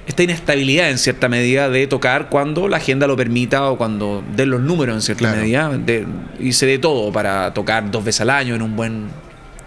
esta 0.07 0.23
inestabilidad 0.25 0.91
en 0.91 0.99
cierta 0.99 1.29
medida 1.29 1.69
de 1.71 1.87
tocar 1.87 2.29
cuando 2.29 2.67
la 2.69 2.79
agenda 2.79 3.07
lo 3.07 3.17
permita 3.17 3.71
o 3.71 3.77
cuando 3.79 4.23
den 4.37 4.51
los 4.51 4.61
números 4.61 4.97
en 4.97 5.03
cierta 5.03 5.21
Claro. 5.27 5.41
medida 5.41 5.69
de, 5.79 6.07
y 6.41 6.53
se 6.55 6.67
dé 6.67 6.79
todo 6.79 7.13
para 7.13 7.55
tocar 7.55 7.91
dos 7.91 8.05
veces 8.05 8.21
al 8.23 8.31
año 8.31 8.55
en 8.57 8.63
un 8.63 8.75
buen 8.75 9.07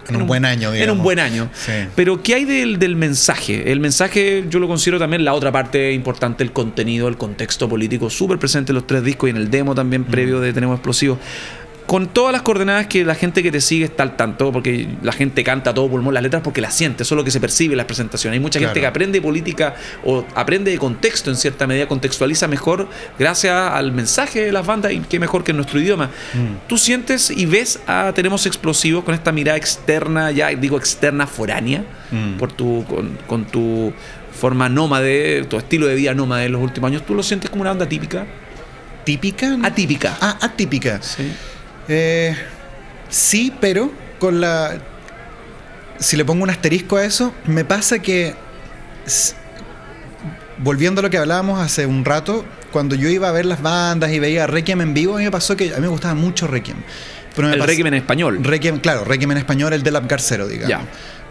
En 0.08 0.16
un 0.16 0.26
buen 0.28 0.44
año, 0.44 0.68
en 0.68 0.74
digamos. 0.74 0.98
un 0.98 1.02
buen 1.02 1.18
año 1.18 1.48
Sí. 1.54 1.72
pero 1.96 2.22
¿qué 2.22 2.34
hay 2.34 2.44
del, 2.44 2.78
del 2.78 2.94
mensaje? 2.96 3.72
el 3.72 3.80
mensaje 3.80 4.44
yo 4.50 4.58
lo 4.60 4.68
considero 4.68 4.98
también 4.98 5.24
la 5.24 5.32
otra 5.34 5.50
parte 5.50 5.90
importante 5.92 6.44
el 6.44 6.52
contenido 6.52 7.08
el 7.08 7.16
contexto 7.16 7.68
político 7.68 8.08
súper 8.10 8.38
presente 8.38 8.70
en 8.72 8.74
los 8.74 8.86
tres 8.86 9.02
discos 9.02 9.28
y 9.28 9.30
en 9.30 9.36
el 9.38 9.50
demo 9.50 9.74
también 9.74 10.02
Mm. 10.02 10.10
previo 10.10 10.40
de 10.40 10.52
Tenemos 10.52 10.76
Explosivos 10.76 11.18
con 11.86 12.08
todas 12.08 12.32
las 12.32 12.42
coordenadas 12.42 12.88
que 12.88 13.04
la 13.04 13.14
gente 13.14 13.42
que 13.42 13.52
te 13.52 13.60
sigue 13.60 13.84
está 13.84 14.02
al 14.02 14.16
tanto, 14.16 14.50
porque 14.52 14.88
la 15.02 15.12
gente 15.12 15.44
canta 15.44 15.72
todo 15.72 15.88
pulmón 15.88 16.14
las 16.14 16.22
letras 16.22 16.42
porque 16.42 16.60
las 16.60 16.74
siente, 16.74 17.04
eso 17.04 17.14
es 17.14 17.16
lo 17.16 17.24
que 17.24 17.30
se 17.30 17.40
percibe 17.40 17.74
en 17.74 17.78
las 17.78 17.86
presentaciones. 17.86 18.36
Hay 18.36 18.40
mucha 18.40 18.58
gente 18.58 18.80
que 18.80 18.86
aprende 18.86 19.22
política 19.22 19.74
o 20.04 20.24
aprende 20.34 20.70
de 20.72 20.78
contexto 20.78 21.30
en 21.30 21.36
cierta 21.36 21.66
medida, 21.66 21.86
contextualiza 21.86 22.48
mejor 22.48 22.88
gracias 23.18 23.54
al 23.54 23.92
mensaje 23.92 24.44
de 24.44 24.52
las 24.52 24.66
bandas 24.66 24.92
y 24.92 24.98
qué 25.00 25.20
mejor 25.20 25.44
que 25.44 25.52
en 25.52 25.58
nuestro 25.58 25.80
idioma. 25.80 26.06
Mm. 26.34 26.68
Tú 26.68 26.76
sientes 26.76 27.30
y 27.30 27.46
ves 27.46 27.80
a 27.86 28.12
Tenemos 28.14 28.46
Explosivos 28.46 29.04
con 29.04 29.14
esta 29.14 29.30
mirada 29.32 29.56
externa, 29.56 30.30
ya 30.32 30.48
digo 30.48 30.76
externa, 30.76 31.26
foránea, 31.26 31.84
Mm. 32.10 32.36
por 32.38 32.52
tu, 32.52 32.84
con, 32.84 33.18
con 33.26 33.44
tu 33.46 33.92
forma 34.32 34.68
nómade, 34.68 35.44
tu 35.44 35.56
estilo 35.56 35.86
de 35.86 35.94
vida 35.96 36.14
nómade 36.14 36.46
en 36.46 36.52
los 36.52 36.62
últimos 36.62 36.88
años, 36.88 37.04
¿tú 37.04 37.14
lo 37.14 37.22
sientes 37.22 37.50
como 37.50 37.62
una 37.62 37.70
banda 37.70 37.88
típica? 37.88 38.26
¿Típica? 39.04 39.56
Atípica. 39.62 40.16
Ah, 40.20 40.38
atípica. 40.40 41.00
Sí. 41.02 41.32
Eh, 41.88 42.36
sí, 43.08 43.52
pero 43.60 43.90
con 44.18 44.40
la. 44.40 44.78
Si 45.98 46.16
le 46.16 46.24
pongo 46.24 46.42
un 46.42 46.50
asterisco 46.50 46.96
a 46.96 47.04
eso, 47.04 47.32
me 47.46 47.64
pasa 47.64 47.98
que. 48.00 48.34
Volviendo 50.58 51.00
a 51.00 51.02
lo 51.02 51.10
que 51.10 51.18
hablábamos 51.18 51.60
hace 51.60 51.86
un 51.86 52.04
rato, 52.04 52.44
cuando 52.72 52.94
yo 52.94 53.08
iba 53.08 53.28
a 53.28 53.32
ver 53.32 53.44
las 53.44 53.60
bandas 53.60 54.10
y 54.10 54.18
veía 54.18 54.46
Requiem 54.46 54.80
en 54.80 54.94
vivo, 54.94 55.14
a 55.14 55.18
mí 55.18 55.24
me 55.24 55.30
pasó 55.30 55.56
que 55.56 55.72
a 55.72 55.76
mí 55.76 55.82
me 55.82 55.88
gustaba 55.88 56.14
mucho 56.14 56.46
Requiem. 56.46 56.78
Pero 57.34 57.48
me 57.48 57.54
El 57.54 57.62
Requiem 57.62 57.88
en 57.88 57.94
español. 57.94 58.42
Requiem, 58.42 58.78
claro, 58.78 59.04
Requiem 59.04 59.32
en 59.32 59.38
español, 59.38 59.74
el 59.74 59.82
del 59.82 60.00
Garcero, 60.06 60.48
digamos. 60.48 60.86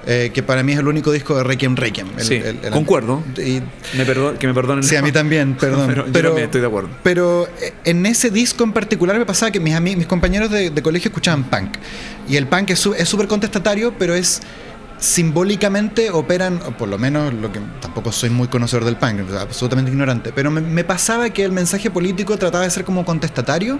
Eh, 0.07 0.29
que 0.33 0.43
para 0.43 0.61
mí 0.61 0.71
es 0.73 0.77
el 0.79 0.87
único 0.87 1.11
disco 1.11 1.35
de 1.35 1.43
Requiem 1.43 1.75
Requiem. 1.75 2.07
El- 2.17 2.23
Sí, 2.23 2.35
el- 2.35 2.59
el- 2.63 2.69
concuerdo. 2.71 3.23
y- 3.37 3.61
Me 3.97 4.05
perdo- 4.05 4.37
que 4.37 4.45
me 4.45 4.53
perdonen. 4.53 4.83
Sí, 4.83 4.95
a 4.95 5.01
mí 5.01 5.11
también, 5.11 5.55
perdón. 5.59 5.87
Pero 5.87 6.05
yo 6.05 6.11
también 6.11 6.45
estoy 6.45 6.61
de 6.61 6.67
acuerdo. 6.67 6.89
Pero 7.01 7.47
eh, 7.61 7.73
en 7.85 8.05
ese 8.05 8.29
disco 8.29 8.63
en 8.63 8.71
particular 8.73 9.17
me 9.17 9.25
pasaba 9.25 9.51
que 9.51 9.59
mis, 9.59 9.79
mis 9.81 10.05
compañeros 10.05 10.51
de, 10.51 10.69
de 10.69 10.81
colegio 10.83 11.09
escuchaban 11.09 11.45
punk. 11.45 11.77
Y 12.29 12.35
el 12.37 12.45
punk 12.47 12.69
es 12.71 12.79
su- 12.79 12.93
súper 13.05 13.27
contestatario, 13.27 13.95
pero 13.97 14.13
es 14.13 14.41
simbólicamente 14.99 16.09
operan, 16.11 16.59
o 16.67 16.71
por 16.77 16.87
lo 16.87 16.97
menos 16.97 17.33
lo 17.33 17.51
que 17.51 17.59
tampoco 17.81 18.11
soy 18.11 18.29
muy 18.29 18.47
conocedor 18.47 18.85
del 18.85 18.95
punk, 18.97 19.21
absolutamente 19.39 19.91
ignorante, 19.91 20.31
pero 20.33 20.51
me, 20.51 20.61
me 20.61 20.83
pasaba 20.83 21.29
que 21.31 21.43
el 21.43 21.51
mensaje 21.51 21.89
político 21.91 22.37
trataba 22.37 22.63
de 22.63 22.69
ser 22.69 22.85
como 22.85 23.03
contestatario. 23.05 23.79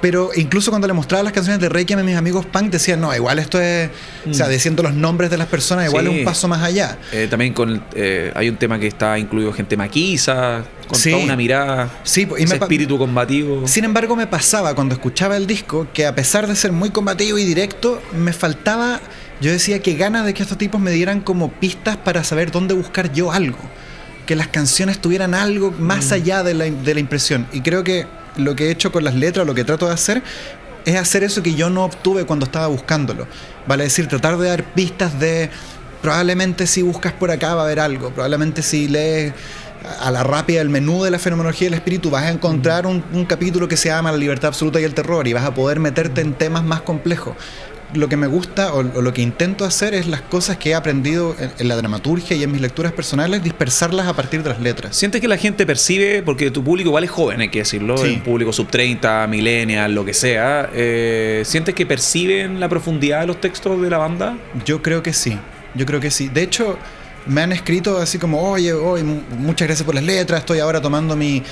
Pero 0.00 0.30
incluso 0.36 0.70
cuando 0.70 0.86
le 0.86 0.92
mostraba 0.92 1.22
las 1.24 1.32
canciones 1.32 1.60
de 1.60 1.68
Requiem 1.68 1.98
a 1.98 2.02
mis 2.02 2.16
amigos 2.16 2.44
punk 2.46 2.70
decían, 2.70 3.00
no, 3.00 3.14
igual 3.14 3.38
esto 3.38 3.60
es, 3.60 3.90
o 4.30 4.34
sea, 4.34 4.46
diciendo 4.48 4.82
los 4.82 4.94
nombres 4.94 5.30
de 5.30 5.38
las 5.38 5.48
personas, 5.48 5.86
igual 5.88 6.04
Mm. 6.04 6.08
Sí. 6.08 6.14
es 6.14 6.18
un 6.20 6.24
paso 6.24 6.48
más 6.48 6.62
allá. 6.62 6.98
Eh, 7.12 7.26
también 7.30 7.52
con 7.54 7.82
eh, 7.94 8.30
hay 8.34 8.48
un 8.50 8.56
tema 8.56 8.78
que 8.78 8.86
está 8.86 9.18
incluido 9.18 9.52
gente 9.52 9.76
maquiza, 9.76 10.64
con 10.86 10.98
Sí. 10.98 11.10
toda 11.10 11.24
una 11.24 11.36
mirada, 11.36 11.88
Sí, 12.02 12.28
y 12.38 12.42
ese 12.44 12.56
espíritu 12.56 12.98
combativo. 12.98 13.66
Sin 13.66 13.84
embargo, 13.84 14.14
me 14.16 14.26
pasaba 14.26 14.74
cuando 14.74 14.94
escuchaba 14.94 15.36
el 15.36 15.46
disco 15.46 15.86
que 15.94 16.06
a 16.06 16.14
pesar 16.14 16.46
de 16.46 16.54
ser 16.56 16.72
muy 16.72 16.90
combativo 16.90 17.38
y 17.38 17.44
directo, 17.44 18.00
me 18.16 18.32
faltaba, 18.34 19.00
yo 19.40 19.50
decía 19.50 19.80
que 19.82 19.94
ganas 19.94 20.26
de 20.26 20.34
que 20.34 20.42
estos 20.42 20.58
tipos 20.58 20.80
me 20.80 20.90
dieran 20.90 21.20
como 21.20 21.50
pistas 21.50 21.96
para 21.96 22.22
saber 22.22 22.50
dónde 22.50 22.74
buscar 22.74 23.12
yo 23.12 23.32
algo. 23.32 23.58
Que 24.26 24.36
las 24.36 24.48
canciones 24.48 24.98
tuvieran 25.00 25.34
algo 25.34 25.72
más 25.78 26.10
allá 26.12 26.42
de 26.42 26.52
la, 26.54 26.64
de 26.64 26.94
la 26.94 27.00
impresión. 27.00 27.46
Y 27.52 27.60
creo 27.62 27.82
que 27.84 28.06
lo 28.36 28.56
que 28.56 28.66
he 28.66 28.70
hecho 28.70 28.92
con 28.92 29.04
las 29.04 29.14
letras, 29.14 29.46
lo 29.46 29.54
que 29.54 29.64
trato 29.64 29.86
de 29.86 29.94
hacer, 29.94 30.22
es 30.84 30.96
hacer 30.96 31.24
eso 31.24 31.42
que 31.42 31.54
yo 31.54 31.68
no 31.68 31.84
obtuve 31.84 32.24
cuando 32.24 32.46
estaba 32.46 32.68
buscándolo. 32.68 33.26
Vale 33.66 33.84
decir, 33.84 34.06
tratar 34.06 34.38
de 34.38 34.48
dar 34.48 34.64
pistas 34.74 35.18
de 35.18 35.50
probablemente 36.00 36.66
si 36.66 36.82
buscas 36.82 37.12
por 37.12 37.30
acá 37.30 37.54
va 37.54 37.62
a 37.62 37.64
haber 37.64 37.80
algo, 37.80 38.10
probablemente 38.10 38.62
si 38.62 38.86
lees 38.86 39.32
a 40.00 40.10
la 40.10 40.22
rápida 40.22 40.60
el 40.60 40.68
menú 40.68 41.02
de 41.02 41.10
la 41.10 41.18
fenomenología 41.18 41.66
del 41.66 41.74
espíritu 41.74 42.10
vas 42.10 42.24
a 42.24 42.30
encontrar 42.30 42.86
un, 42.86 43.04
un 43.12 43.24
capítulo 43.24 43.68
que 43.68 43.76
se 43.76 43.88
llama 43.88 44.10
La 44.10 44.18
libertad 44.18 44.48
absoluta 44.48 44.80
y 44.80 44.84
el 44.84 44.94
terror 44.94 45.26
y 45.28 45.32
vas 45.32 45.44
a 45.44 45.54
poder 45.54 45.80
meterte 45.80 46.20
en 46.20 46.34
temas 46.34 46.64
más 46.64 46.82
complejos. 46.82 47.36
Lo 47.94 48.08
que 48.08 48.16
me 48.16 48.26
gusta 48.26 48.74
o, 48.74 48.78
o 48.80 49.00
lo 49.00 49.12
que 49.12 49.22
intento 49.22 49.64
hacer 49.64 49.94
es 49.94 50.08
las 50.08 50.20
cosas 50.20 50.56
que 50.56 50.70
he 50.70 50.74
aprendido 50.74 51.36
en, 51.38 51.52
en 51.58 51.68
la 51.68 51.76
dramaturgia 51.76 52.36
y 52.36 52.42
en 52.42 52.50
mis 52.50 52.60
lecturas 52.60 52.90
personales, 52.92 53.44
dispersarlas 53.44 54.08
a 54.08 54.12
partir 54.14 54.42
de 54.42 54.48
las 54.50 54.60
letras. 54.60 54.96
¿Sientes 54.96 55.20
que 55.20 55.28
la 55.28 55.36
gente 55.36 55.64
percibe, 55.66 56.22
porque 56.22 56.50
tu 56.50 56.64
público 56.64 56.88
igual 56.88 57.04
es 57.04 57.10
joven, 57.10 57.40
hay 57.40 57.48
que 57.48 57.60
decirlo, 57.60 57.96
Sí. 57.96 58.14
un 58.14 58.20
público 58.22 58.52
sub 58.52 58.66
30, 58.68 59.26
millennial, 59.28 59.94
lo 59.94 60.04
que 60.04 60.14
sea, 60.14 60.68
eh, 60.74 61.42
¿sientes 61.46 61.74
que 61.76 61.86
perciben 61.86 62.58
la 62.58 62.68
profundidad 62.68 63.20
de 63.20 63.26
los 63.28 63.40
textos 63.40 63.80
de 63.80 63.88
la 63.88 63.98
banda? 63.98 64.36
Yo 64.64 64.82
creo 64.82 65.02
que 65.04 65.12
sí, 65.12 65.38
yo 65.76 65.86
creo 65.86 66.00
que 66.00 66.10
sí. 66.10 66.28
De 66.28 66.42
hecho, 66.42 66.76
me 67.26 67.40
han 67.42 67.50
escrito 67.52 67.98
así 67.98 68.18
como, 68.18 68.40
oye, 68.50 68.72
oye, 68.72 69.02
mu- 69.04 69.20
muchas 69.38 69.66
gracias 69.68 69.84
por 69.86 69.94
las 69.94 70.04
letras, 70.04 70.40
estoy 70.40 70.58
ahora 70.60 70.80
tomando 70.80 71.16
mi 71.16 71.42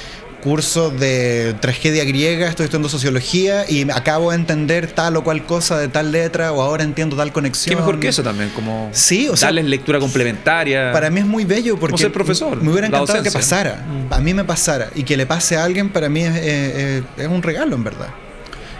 curso 0.44 0.90
de 0.90 1.54
tragedia 1.58 2.04
griega, 2.04 2.48
estoy 2.48 2.64
estudiando 2.64 2.90
sociología 2.90 3.64
y 3.68 3.90
acabo 3.90 4.30
de 4.30 4.36
entender 4.36 4.92
tal 4.92 5.16
o 5.16 5.24
cual 5.24 5.46
cosa 5.46 5.78
de 5.78 5.88
tal 5.88 6.12
letra 6.12 6.52
o 6.52 6.60
ahora 6.60 6.84
entiendo 6.84 7.16
tal 7.16 7.32
conexión. 7.32 7.74
Qué 7.74 7.80
mejor 7.80 7.98
que 7.98 8.08
eso 8.08 8.22
también, 8.22 8.50
como 8.50 8.90
Sí, 8.92 9.26
o 9.28 9.36
sea, 9.36 9.48
darles 9.48 9.64
lectura 9.64 9.98
complementaria. 9.98 10.92
Para 10.92 11.08
mí 11.08 11.20
es 11.20 11.26
muy 11.26 11.46
bello 11.46 11.78
porque 11.78 11.96
ser 11.96 12.12
profesor, 12.12 12.62
me 12.62 12.70
hubiera 12.70 12.88
encantado 12.88 13.22
que 13.22 13.30
pasara. 13.30 13.86
Mm. 13.88 14.12
A 14.12 14.20
mí 14.20 14.34
me 14.34 14.44
pasara 14.44 14.90
y 14.94 15.02
que 15.04 15.16
le 15.16 15.24
pase 15.24 15.56
a 15.56 15.64
alguien 15.64 15.88
para 15.88 16.10
mí 16.10 16.20
es, 16.20 16.36
eh, 16.36 16.42
eh, 16.44 17.02
es 17.16 17.26
un 17.28 17.42
regalo 17.42 17.74
en 17.74 17.82
verdad. 17.82 18.08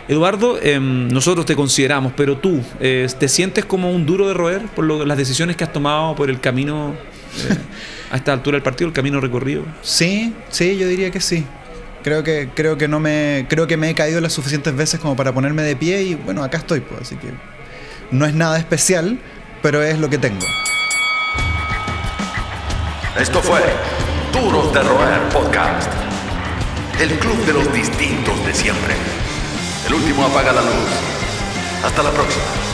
Eduardo, 0.07 0.59
em, 0.63 1.09
nosotros 1.09 1.47
te 1.47 1.57
consideramos, 1.57 2.13
pero 2.15 2.37
tú, 2.37 2.61
eh, 2.79 3.09
¿te 3.19 3.27
sientes 3.27 3.65
como 3.65 3.91
un 3.91 4.05
duro 4.05 4.29
de 4.29 4.35
roer 4.35 4.61
por 4.77 4.85
lo- 4.85 5.07
las 5.07 5.17
decisiones 5.17 5.57
que 5.57 5.65
has 5.65 5.73
tomado 5.73 6.15
por 6.15 6.29
el 6.29 6.41
camino 6.41 6.95
a 8.11 8.17
esta 8.17 8.33
altura 8.33 8.57
del 8.57 8.63
partido, 8.63 8.89
el 8.89 8.95
camino 8.95 9.21
recorrido? 9.21 9.65
Sí, 9.83 10.35
sí, 10.51 10.77
yo 10.77 10.89
diría 10.89 11.11
que 11.11 11.21
sí. 11.21 11.45
Creo 12.03 12.23
que, 12.23 12.51
creo 12.55 12.77
que 12.77 12.87
no 12.87 13.01
me. 13.01 13.47
Creo 13.49 13.67
que 13.67 13.77
me 13.77 13.89
he 13.89 13.95
caído 13.95 14.21
las 14.21 14.33
suficientes 14.33 14.77
veces 14.77 15.01
como 15.01 15.17
para 15.17 15.33
ponerme 15.33 15.63
de 15.63 15.75
pie 15.75 16.03
y 16.03 16.15
bueno, 16.15 16.45
acá 16.45 16.59
estoy, 16.59 16.81
pues, 16.81 17.03
así 17.03 17.17
que. 17.17 17.29
No 18.11 18.27
es 18.27 18.35
nada 18.35 18.59
especial, 18.59 19.19
pero 19.63 19.83
es 19.83 19.99
lo 19.99 20.11
que 20.11 20.19
tengo. 20.19 20.45
Esto 23.19 23.41
fue 23.41 23.61
Duros 24.33 24.75
de 24.75 24.83
Roer 24.83 25.21
Podcast. 25.33 25.91
El 27.01 27.11
club 27.19 27.45
de 27.47 27.53
los 27.55 27.73
distintos 27.73 28.45
de 28.45 28.53
siempre. 28.53 28.95
El 29.87 29.95
último 29.95 30.27
apaga 30.27 30.53
la 30.53 30.63
luz. 30.63 30.91
Hasta 31.85 32.03
la 32.03 32.11
próxima. 32.11 32.74